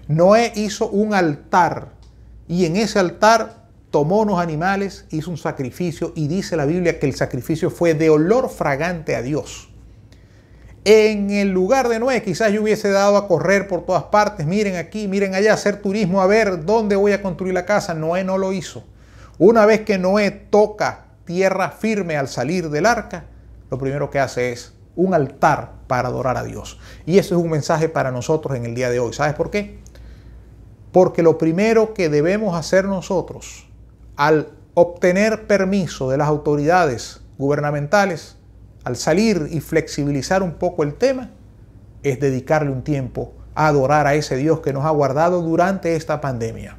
Noé 0.08 0.54
hizo 0.56 0.90
un 0.90 1.14
altar. 1.14 1.90
Y 2.48 2.66
en 2.66 2.78
ese 2.78 3.00
altar 3.00 3.68
tomó 3.92 4.22
unos 4.22 4.40
animales, 4.40 5.06
hizo 5.10 5.30
un 5.30 5.38
sacrificio 5.38 6.14
y 6.16 6.28
dice 6.28 6.56
la 6.56 6.66
Biblia 6.66 7.00
que 7.00 7.08
el 7.08 7.16
sacrificio 7.16 7.70
fue 7.70 7.94
de 7.94 8.10
olor 8.10 8.50
fragante 8.50 9.16
a 9.16 9.22
Dios. 9.22 9.70
En 10.86 11.30
el 11.32 11.50
lugar 11.50 11.90
de 11.90 12.00
Noé, 12.00 12.24
quizás 12.24 12.54
yo 12.54 12.64
hubiese 12.64 12.90
dado 12.90 13.18
a 13.18 13.28
correr 13.28 13.68
por 13.68 13.86
todas 13.86 14.04
partes, 14.04 14.46
miren 14.46 14.78
aquí, 14.78 15.10
miren 15.10 15.36
allá, 15.36 15.54
hacer 15.54 15.82
turismo, 15.82 16.22
a 16.22 16.28
ver 16.28 16.64
dónde 16.64 16.96
voy 16.96 17.12
a 17.12 17.22
construir 17.22 17.54
la 17.54 17.66
casa. 17.66 17.94
Noé 17.94 18.24
no 18.24 18.38
lo 18.38 18.54
hizo. 18.54 18.86
Una 19.38 19.66
vez 19.66 19.82
que 19.82 19.98
Noé 19.98 20.32
toca 20.32 21.08
tierra 21.26 21.72
firme 21.72 22.16
al 22.16 22.30
salir 22.30 22.70
del 22.70 22.86
arca, 22.86 23.26
lo 23.70 23.78
primero 23.78 24.10
que 24.10 24.20
hace 24.20 24.54
es 24.54 24.72
un 24.96 25.14
altar 25.14 25.74
para 25.88 26.08
adorar 26.08 26.38
a 26.38 26.44
Dios. 26.44 26.80
Y 27.06 27.18
eso 27.18 27.36
es 27.36 27.44
un 27.44 27.50
mensaje 27.50 27.90
para 27.90 28.12
nosotros 28.12 28.58
en 28.58 28.66
el 28.66 28.74
día 28.74 28.90
de 28.90 29.00
hoy. 29.00 29.12
¿Sabes 29.14 29.34
por 29.34 29.52
qué? 29.52 29.80
Porque 30.98 31.22
lo 31.22 31.38
primero 31.38 31.94
que 31.94 32.10
debemos 32.10 32.58
hacer 32.58 32.86
nosotros 32.86 33.68
al 34.16 34.50
obtener 34.74 35.46
permiso 35.46 36.10
de 36.10 36.18
las 36.18 36.28
autoridades 36.28 37.22
gubernamentales, 37.38 38.36
al 38.84 38.96
salir 38.96 39.48
y 39.52 39.60
flexibilizar 39.60 40.42
un 40.42 40.54
poco 40.56 40.82
el 40.82 40.96
tema, 40.96 41.30
es 42.02 42.20
dedicarle 42.20 42.72
un 42.72 42.82
tiempo 42.82 43.32
a 43.54 43.68
adorar 43.68 44.08
a 44.08 44.16
ese 44.16 44.38
Dios 44.38 44.62
que 44.62 44.74
nos 44.74 44.86
ha 44.86 44.90
guardado 44.90 45.44
durante 45.44 45.96
esta 45.96 46.20
pandemia. 46.20 46.78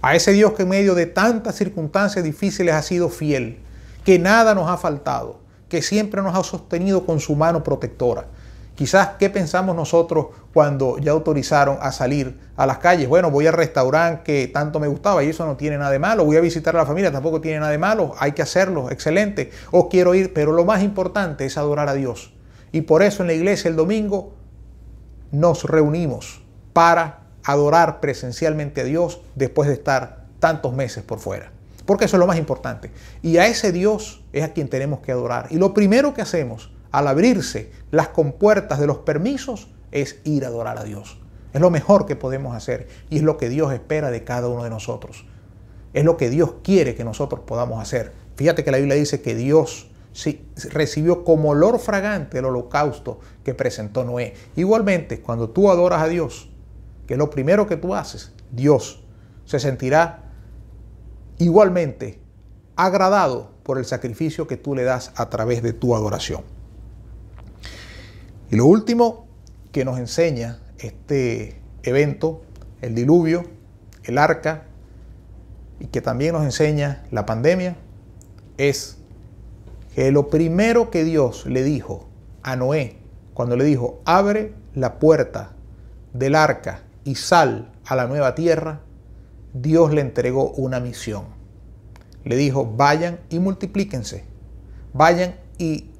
A 0.00 0.16
ese 0.16 0.32
Dios 0.32 0.54
que 0.54 0.62
en 0.62 0.70
medio 0.70 0.94
de 0.94 1.04
tantas 1.04 1.54
circunstancias 1.56 2.24
difíciles 2.24 2.74
ha 2.74 2.80
sido 2.80 3.10
fiel, 3.10 3.58
que 4.02 4.18
nada 4.18 4.54
nos 4.54 4.70
ha 4.70 4.78
faltado, 4.78 5.40
que 5.68 5.82
siempre 5.82 6.22
nos 6.22 6.34
ha 6.34 6.42
sostenido 6.42 7.04
con 7.04 7.20
su 7.20 7.36
mano 7.36 7.62
protectora 7.62 8.28
Quizás, 8.74 9.10
¿qué 9.18 9.28
pensamos 9.28 9.76
nosotros 9.76 10.28
cuando 10.54 10.98
ya 10.98 11.12
autorizaron 11.12 11.76
a 11.80 11.92
salir 11.92 12.38
a 12.56 12.66
las 12.66 12.78
calles? 12.78 13.06
Bueno, 13.08 13.30
voy 13.30 13.46
al 13.46 13.52
restaurante 13.52 14.22
que 14.24 14.48
tanto 14.48 14.80
me 14.80 14.88
gustaba 14.88 15.22
y 15.22 15.28
eso 15.28 15.44
no 15.44 15.56
tiene 15.56 15.76
nada 15.76 15.90
de 15.90 15.98
malo. 15.98 16.24
Voy 16.24 16.36
a 16.36 16.40
visitar 16.40 16.74
a 16.74 16.78
la 16.78 16.86
familia, 16.86 17.12
tampoco 17.12 17.40
tiene 17.40 17.60
nada 17.60 17.70
de 17.70 17.78
malo. 17.78 18.14
Hay 18.18 18.32
que 18.32 18.40
hacerlo, 18.40 18.90
excelente. 18.90 19.50
O 19.72 19.90
quiero 19.90 20.14
ir, 20.14 20.32
pero 20.32 20.52
lo 20.52 20.64
más 20.64 20.82
importante 20.82 21.44
es 21.44 21.58
adorar 21.58 21.88
a 21.88 21.94
Dios. 21.94 22.32
Y 22.72 22.82
por 22.82 23.02
eso 23.02 23.22
en 23.22 23.26
la 23.26 23.34
iglesia 23.34 23.68
el 23.68 23.76
domingo 23.76 24.32
nos 25.30 25.64
reunimos 25.64 26.42
para 26.72 27.20
adorar 27.44 28.00
presencialmente 28.00 28.80
a 28.80 28.84
Dios 28.84 29.20
después 29.34 29.68
de 29.68 29.74
estar 29.74 30.24
tantos 30.38 30.72
meses 30.72 31.04
por 31.04 31.18
fuera. 31.18 31.52
Porque 31.84 32.06
eso 32.06 32.16
es 32.16 32.20
lo 32.20 32.26
más 32.26 32.38
importante. 32.38 32.90
Y 33.22 33.36
a 33.36 33.46
ese 33.46 33.70
Dios 33.70 34.24
es 34.32 34.44
a 34.44 34.52
quien 34.52 34.68
tenemos 34.68 35.00
que 35.00 35.12
adorar. 35.12 35.48
Y 35.50 35.56
lo 35.56 35.74
primero 35.74 36.14
que 36.14 36.22
hacemos 36.22 36.70
al 36.92 37.08
abrirse 37.08 37.72
las 37.90 38.08
compuertas 38.08 38.78
de 38.78 38.86
los 38.86 38.98
permisos 38.98 39.68
es 39.90 40.20
ir 40.24 40.44
a 40.44 40.48
adorar 40.48 40.78
a 40.78 40.84
Dios. 40.84 41.18
Es 41.52 41.60
lo 41.60 41.70
mejor 41.70 42.06
que 42.06 42.16
podemos 42.16 42.54
hacer 42.54 42.88
y 43.10 43.16
es 43.16 43.22
lo 43.22 43.36
que 43.36 43.48
Dios 43.48 43.72
espera 43.72 44.10
de 44.10 44.24
cada 44.24 44.48
uno 44.48 44.64
de 44.64 44.70
nosotros. 44.70 45.26
Es 45.92 46.04
lo 46.04 46.16
que 46.16 46.30
Dios 46.30 46.54
quiere 46.62 46.94
que 46.94 47.04
nosotros 47.04 47.42
podamos 47.46 47.80
hacer. 47.82 48.12
Fíjate 48.36 48.64
que 48.64 48.70
la 48.70 48.78
Biblia 48.78 48.94
dice 48.94 49.20
que 49.20 49.34
Dios 49.34 49.90
recibió 50.70 51.24
como 51.24 51.50
olor 51.50 51.78
fragante 51.78 52.38
el 52.38 52.44
holocausto 52.44 53.20
que 53.44 53.54
presentó 53.54 54.04
Noé. 54.04 54.34
Igualmente, 54.56 55.20
cuando 55.20 55.50
tú 55.50 55.70
adoras 55.70 56.02
a 56.02 56.08
Dios, 56.08 56.50
que 57.06 57.14
es 57.14 57.18
lo 57.18 57.30
primero 57.30 57.66
que 57.66 57.76
tú 57.76 57.94
haces, 57.94 58.32
Dios 58.50 59.02
se 59.44 59.58
sentirá 59.58 60.30
igualmente 61.38 62.20
agradado 62.76 63.50
por 63.62 63.78
el 63.78 63.84
sacrificio 63.84 64.46
que 64.46 64.56
tú 64.56 64.74
le 64.74 64.84
das 64.84 65.12
a 65.16 65.28
través 65.28 65.62
de 65.62 65.72
tu 65.72 65.94
adoración. 65.94 66.42
Y 68.52 68.56
lo 68.56 68.66
último 68.66 69.24
que 69.72 69.82
nos 69.86 69.98
enseña 69.98 70.60
este 70.76 71.58
evento, 71.84 72.42
el 72.82 72.94
diluvio, 72.94 73.44
el 74.04 74.18
arca, 74.18 74.64
y 75.80 75.86
que 75.86 76.02
también 76.02 76.34
nos 76.34 76.44
enseña 76.44 77.02
la 77.10 77.24
pandemia, 77.24 77.78
es 78.58 78.98
que 79.94 80.12
lo 80.12 80.28
primero 80.28 80.90
que 80.90 81.02
Dios 81.02 81.46
le 81.46 81.62
dijo 81.62 82.10
a 82.42 82.54
Noé, 82.56 82.98
cuando 83.32 83.56
le 83.56 83.64
dijo, 83.64 84.02
abre 84.04 84.52
la 84.74 84.98
puerta 84.98 85.52
del 86.12 86.34
arca 86.34 86.82
y 87.04 87.14
sal 87.14 87.72
a 87.86 87.96
la 87.96 88.06
nueva 88.06 88.34
tierra, 88.34 88.82
Dios 89.54 89.94
le 89.94 90.02
entregó 90.02 90.50
una 90.50 90.78
misión. 90.78 91.24
Le 92.22 92.36
dijo, 92.36 92.70
vayan 92.70 93.18
y 93.30 93.38
multiplíquense, 93.38 94.24
vayan 94.92 95.36
y 95.56 95.91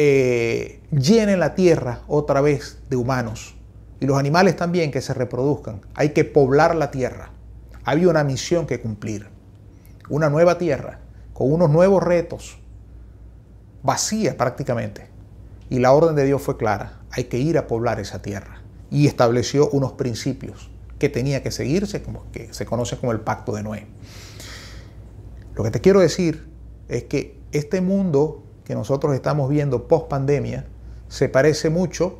eh, 0.00 0.80
llenen 0.92 1.40
la 1.40 1.56
tierra 1.56 2.02
otra 2.06 2.40
vez 2.40 2.78
de 2.88 2.94
humanos. 2.94 3.56
Y 3.98 4.06
los 4.06 4.16
animales 4.16 4.54
también 4.54 4.92
que 4.92 5.00
se 5.00 5.12
reproduzcan. 5.12 5.80
Hay 5.96 6.10
que 6.10 6.24
poblar 6.24 6.76
la 6.76 6.92
tierra. 6.92 7.32
Había 7.82 8.08
una 8.08 8.22
misión 8.22 8.64
que 8.64 8.80
cumplir. 8.80 9.26
Una 10.08 10.30
nueva 10.30 10.56
tierra, 10.56 11.00
con 11.32 11.52
unos 11.52 11.70
nuevos 11.70 12.00
retos, 12.04 12.60
vacía 13.82 14.36
prácticamente. 14.36 15.08
Y 15.68 15.80
la 15.80 15.90
orden 15.90 16.14
de 16.14 16.26
Dios 16.26 16.42
fue 16.42 16.56
clara. 16.56 17.00
Hay 17.10 17.24
que 17.24 17.38
ir 17.38 17.58
a 17.58 17.66
poblar 17.66 17.98
esa 17.98 18.22
tierra. 18.22 18.62
Y 18.92 19.08
estableció 19.08 19.68
unos 19.70 19.94
principios 19.94 20.70
que 21.00 21.08
tenía 21.08 21.42
que 21.42 21.50
seguirse, 21.50 22.04
como 22.04 22.30
que 22.30 22.54
se 22.54 22.66
conoce 22.66 22.98
como 22.98 23.10
el 23.10 23.18
pacto 23.18 23.52
de 23.52 23.64
Noé. 23.64 23.88
Lo 25.56 25.64
que 25.64 25.72
te 25.72 25.80
quiero 25.80 25.98
decir 25.98 26.48
es 26.86 27.02
que 27.02 27.36
este 27.50 27.80
mundo 27.80 28.44
que 28.68 28.74
nosotros 28.74 29.14
estamos 29.14 29.48
viendo 29.48 29.88
post 29.88 30.08
pandemia 30.08 30.66
se 31.08 31.30
parece 31.30 31.70
mucho 31.70 32.18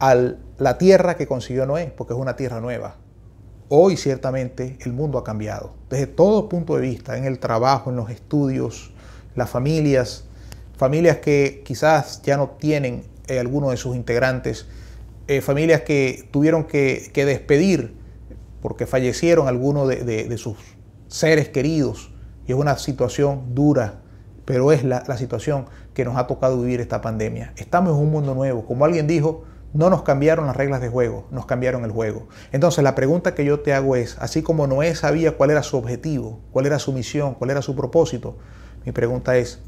a 0.00 0.16
la 0.58 0.76
tierra 0.76 1.16
que 1.16 1.28
consiguió 1.28 1.66
Noé, 1.66 1.94
porque 1.96 2.14
es 2.14 2.18
una 2.18 2.34
tierra 2.34 2.60
nueva. 2.60 2.96
Hoy 3.68 3.96
ciertamente 3.96 4.76
el 4.80 4.92
mundo 4.92 5.16
ha 5.18 5.22
cambiado, 5.22 5.72
desde 5.88 6.08
todo 6.08 6.48
punto 6.48 6.74
de 6.74 6.80
vista, 6.80 7.16
en 7.16 7.26
el 7.26 7.38
trabajo, 7.38 7.90
en 7.90 7.96
los 7.96 8.10
estudios, 8.10 8.90
las 9.36 9.48
familias, 9.48 10.24
familias 10.76 11.18
que 11.18 11.62
quizás 11.64 12.20
ya 12.22 12.36
no 12.36 12.50
tienen 12.58 13.04
eh, 13.28 13.38
alguno 13.38 13.70
de 13.70 13.76
sus 13.76 13.94
integrantes, 13.94 14.66
eh, 15.28 15.40
familias 15.42 15.82
que 15.82 16.28
tuvieron 16.32 16.64
que, 16.64 17.12
despedir 17.14 17.94
porque 18.60 18.84
fallecieron 18.84 19.46
algunos 19.46 19.86
de 19.86 20.38
sus 20.38 20.56
seres 21.06 21.48
queridos, 21.50 22.10
y 22.48 22.52
es 22.52 22.58
una 22.58 22.76
situación 22.78 23.54
dura, 23.54 24.00
pero 24.48 24.72
es 24.72 24.82
la, 24.82 25.04
situación 25.18 25.66
que 25.92 26.06
nos 26.06 26.16
ha 26.16 26.26
tocado 26.26 26.58
vivir 26.58 26.80
esta 26.80 27.02
pandemia. 27.02 27.52
Estamos 27.56 27.94
en 27.94 28.02
un 28.02 28.10
mundo 28.10 28.34
nuevo. 28.34 28.64
Como 28.64 28.86
alguien 28.86 29.06
dijo, 29.06 29.44
no 29.74 29.90
nos 29.90 30.04
cambiaron 30.04 30.46
las 30.46 30.56
reglas 30.56 30.80
de 30.80 30.88
juego, 30.88 31.26
nos 31.30 31.44
cambiaron 31.44 31.84
el 31.84 31.90
juego. 31.90 32.28
Entonces 32.50 32.82
la 32.82 32.94
pregunta 32.94 33.34
que 33.34 33.44
yo 33.44 33.60
te 33.60 33.74
hago 33.74 33.94
es, 33.94 34.16
así 34.20 34.40
como 34.40 34.66
Noé 34.66 34.94
sabía 34.94 35.36
cuál 35.36 35.50
era 35.50 35.62
su 35.62 35.76
objetivo, 35.76 36.40
cuál 36.50 36.64
era 36.64 36.78
su 36.78 36.94
misión, 36.94 37.34
cuál 37.34 37.50
era 37.50 37.60
su 37.60 37.76
propósito, 37.76 38.38
mi 38.86 38.92
pregunta 38.92 39.36
es, 39.36 39.60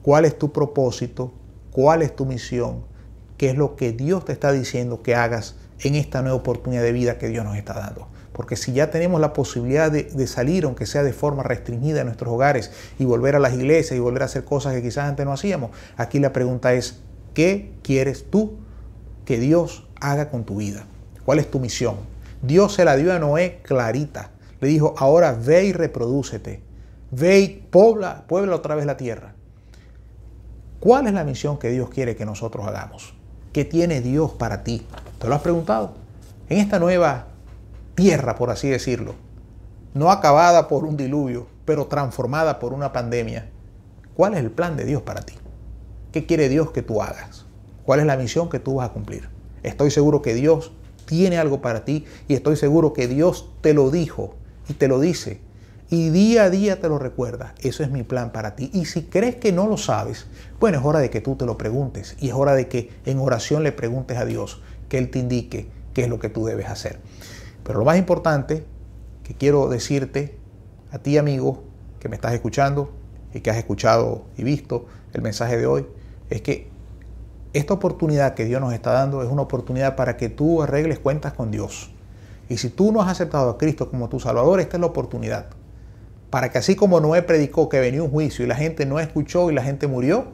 ¿cuál 0.00 0.24
es 0.24 0.38
tu 0.38 0.50
propósito? 0.50 1.34
¿Cuál 1.70 2.00
es 2.00 2.16
tu 2.16 2.24
misión? 2.24 2.86
¿Qué 3.36 3.50
es 3.50 3.54
lo 3.58 3.76
que 3.76 3.92
Dios 3.92 4.24
te 4.24 4.32
está 4.32 4.50
diciendo 4.50 5.02
que 5.02 5.14
hagas 5.14 5.56
en 5.80 5.94
esta 5.94 6.22
nueva 6.22 6.38
oportunidad 6.38 6.80
de 6.80 6.92
vida 6.92 7.18
que 7.18 7.28
Dios 7.28 7.44
nos 7.44 7.58
está 7.58 7.74
dando? 7.74 8.08
Porque 8.40 8.56
si 8.56 8.72
ya 8.72 8.90
tenemos 8.90 9.20
la 9.20 9.34
posibilidad 9.34 9.92
de, 9.92 10.26
salir, 10.26 10.64
aunque 10.64 10.86
sea 10.86 11.02
de 11.02 11.12
forma 11.12 11.42
restringida 11.42 11.98
de 11.98 12.04
nuestros 12.06 12.32
hogares, 12.32 12.70
y 12.98 13.04
volver 13.04 13.36
a 13.36 13.38
las 13.38 13.52
iglesias 13.52 13.94
y 13.94 14.00
volver 14.00 14.22
a 14.22 14.24
hacer 14.24 14.44
cosas 14.44 14.72
que 14.72 14.80
quizás 14.80 15.10
antes 15.10 15.26
no 15.26 15.34
hacíamos, 15.34 15.72
aquí 15.98 16.18
la 16.20 16.32
pregunta 16.32 16.72
es, 16.72 17.00
¿qué 17.34 17.74
quieres 17.82 18.30
tú 18.30 18.56
que 19.26 19.38
Dios 19.38 19.86
haga 20.00 20.30
con 20.30 20.44
tu 20.44 20.56
vida? 20.56 20.86
¿Cuál 21.26 21.38
es 21.38 21.50
tu 21.50 21.60
misión? 21.60 21.96
Dios 22.40 22.72
se 22.72 22.86
la 22.86 22.96
dio 22.96 23.12
a 23.12 23.18
Noé 23.18 23.60
clarita. 23.62 24.30
Le 24.58 24.68
dijo, 24.68 24.94
ahora 24.96 25.34
ve 25.34 25.66
y 25.66 25.74
reprodúcete. 25.74 26.62
Ve 27.10 27.40
y 27.40 27.48
pobla, 27.70 28.24
puebla 28.26 28.56
otra 28.56 28.74
vez 28.74 28.86
la 28.86 28.96
tierra. 28.96 29.34
¿Cuál 30.80 31.08
es 31.08 31.12
la 31.12 31.24
misión 31.24 31.58
que 31.58 31.68
Dios 31.68 31.90
quiere 31.90 32.16
que 32.16 32.24
nosotros 32.24 32.66
hagamos? 32.66 33.12
¿Qué 33.52 33.66
tiene 33.66 34.00
Dios 34.00 34.30
para 34.32 34.64
ti? 34.64 34.86
¿Te 35.18 35.28
lo 35.28 35.34
has 35.34 35.42
preguntado? 35.42 35.92
En 36.48 36.56
esta 36.56 36.78
nueva 36.78 37.26
tierra, 38.00 38.34
por 38.34 38.50
así 38.50 38.68
decirlo, 38.68 39.14
no 39.94 40.10
acabada 40.10 40.68
por 40.68 40.84
un 40.84 40.96
diluvio, 40.96 41.46
pero 41.64 41.86
transformada 41.86 42.58
por 42.58 42.72
una 42.72 42.92
pandemia, 42.92 43.48
¿cuál 44.14 44.34
es 44.34 44.40
el 44.40 44.50
plan 44.50 44.76
de 44.76 44.84
Dios 44.84 45.02
para 45.02 45.22
ti? 45.22 45.34
¿Qué 46.12 46.26
quiere 46.26 46.48
Dios 46.48 46.70
que 46.70 46.82
tú 46.82 47.02
hagas? 47.02 47.46
¿Cuál 47.84 48.00
es 48.00 48.06
la 48.06 48.16
misión 48.16 48.48
que 48.48 48.58
tú 48.58 48.76
vas 48.76 48.90
a 48.90 48.92
cumplir? 48.92 49.28
Estoy 49.62 49.90
seguro 49.90 50.22
que 50.22 50.34
Dios 50.34 50.72
tiene 51.06 51.38
algo 51.38 51.60
para 51.60 51.84
ti 51.84 52.04
y 52.28 52.34
estoy 52.34 52.56
seguro 52.56 52.92
que 52.92 53.08
Dios 53.08 53.50
te 53.60 53.74
lo 53.74 53.90
dijo 53.90 54.34
y 54.68 54.74
te 54.74 54.88
lo 54.88 55.00
dice 55.00 55.40
y 55.90 56.10
día 56.10 56.44
a 56.44 56.50
día 56.50 56.80
te 56.80 56.88
lo 56.88 56.98
recuerda. 56.98 57.54
Eso 57.60 57.82
es 57.82 57.90
mi 57.90 58.04
plan 58.04 58.30
para 58.32 58.54
ti. 58.54 58.70
Y 58.72 58.84
si 58.84 59.02
crees 59.02 59.36
que 59.36 59.50
no 59.50 59.66
lo 59.66 59.76
sabes, 59.76 60.26
bueno, 60.60 60.78
es 60.78 60.84
hora 60.84 61.00
de 61.00 61.10
que 61.10 61.20
tú 61.20 61.34
te 61.34 61.46
lo 61.46 61.58
preguntes 61.58 62.16
y 62.20 62.28
es 62.28 62.34
hora 62.34 62.54
de 62.54 62.68
que 62.68 62.90
en 63.04 63.18
oración 63.18 63.64
le 63.64 63.72
preguntes 63.72 64.16
a 64.16 64.24
Dios 64.24 64.62
que 64.88 64.98
Él 64.98 65.10
te 65.10 65.18
indique 65.18 65.68
qué 65.92 66.02
es 66.02 66.08
lo 66.08 66.20
que 66.20 66.28
tú 66.28 66.46
debes 66.46 66.68
hacer. 66.68 67.00
Pero 67.70 67.78
lo 67.78 67.84
más 67.84 67.98
importante 67.98 68.66
que 69.22 69.34
quiero 69.34 69.68
decirte 69.68 70.36
a 70.90 70.98
ti 70.98 71.18
amigo 71.18 71.62
que 72.00 72.08
me 72.08 72.16
estás 72.16 72.32
escuchando 72.32 72.90
y 73.32 73.42
que 73.42 73.50
has 73.50 73.58
escuchado 73.58 74.24
y 74.36 74.42
visto 74.42 74.86
el 75.12 75.22
mensaje 75.22 75.56
de 75.56 75.66
hoy, 75.66 75.86
es 76.30 76.42
que 76.42 76.68
esta 77.52 77.72
oportunidad 77.72 78.34
que 78.34 78.44
Dios 78.44 78.60
nos 78.60 78.72
está 78.72 78.90
dando 78.90 79.22
es 79.22 79.28
una 79.28 79.42
oportunidad 79.42 79.94
para 79.94 80.16
que 80.16 80.28
tú 80.28 80.62
arregles 80.62 80.98
cuentas 80.98 81.32
con 81.32 81.52
Dios. 81.52 81.92
Y 82.48 82.56
si 82.56 82.70
tú 82.70 82.90
no 82.90 83.02
has 83.02 83.08
aceptado 83.08 83.50
a 83.50 83.56
Cristo 83.56 83.88
como 83.88 84.08
tu 84.08 84.18
Salvador, 84.18 84.58
esta 84.58 84.76
es 84.76 84.80
la 84.80 84.88
oportunidad. 84.88 85.46
Para 86.28 86.50
que 86.50 86.58
así 86.58 86.74
como 86.74 86.98
Noé 86.98 87.22
predicó 87.22 87.68
que 87.68 87.78
venía 87.78 88.02
un 88.02 88.10
juicio 88.10 88.44
y 88.44 88.48
la 88.48 88.56
gente 88.56 88.84
no 88.84 88.98
escuchó 88.98 89.48
y 89.48 89.54
la 89.54 89.62
gente 89.62 89.86
murió, 89.86 90.24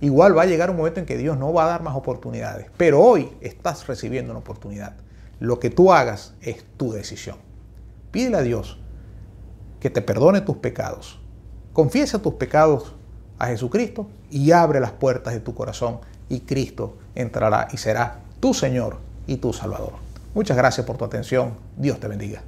igual 0.00 0.34
va 0.34 0.44
a 0.44 0.46
llegar 0.46 0.70
un 0.70 0.78
momento 0.78 1.00
en 1.00 1.04
que 1.04 1.18
Dios 1.18 1.36
no 1.36 1.52
va 1.52 1.64
a 1.64 1.68
dar 1.68 1.82
más 1.82 1.94
oportunidades. 1.96 2.68
Pero 2.78 3.02
hoy 3.02 3.30
estás 3.42 3.86
recibiendo 3.86 4.32
una 4.32 4.40
oportunidad. 4.40 4.94
Lo 5.42 5.58
que 5.58 5.70
tú 5.70 5.92
hagas 5.92 6.34
es 6.40 6.64
tu 6.76 6.92
decisión. 6.92 7.34
Pídele 8.12 8.36
a 8.36 8.42
Dios 8.42 8.78
que 9.80 9.90
te 9.90 10.00
perdone 10.00 10.40
tus 10.40 10.58
pecados. 10.58 11.18
Confiesa 11.72 12.22
tus 12.22 12.34
pecados 12.34 12.94
a 13.40 13.48
Jesucristo 13.48 14.08
y 14.30 14.52
abre 14.52 14.78
las 14.78 14.92
puertas 14.92 15.34
de 15.34 15.40
tu 15.40 15.52
corazón 15.52 15.98
y 16.28 16.42
Cristo 16.42 16.96
entrará 17.16 17.66
y 17.72 17.76
será 17.76 18.20
tu 18.38 18.54
Señor 18.54 18.98
y 19.26 19.38
tu 19.38 19.52
Salvador. 19.52 19.94
Muchas 20.32 20.56
gracias 20.56 20.86
por 20.86 20.96
tu 20.96 21.04
atención. 21.04 21.54
Dios 21.76 21.98
te 21.98 22.06
bendiga. 22.06 22.44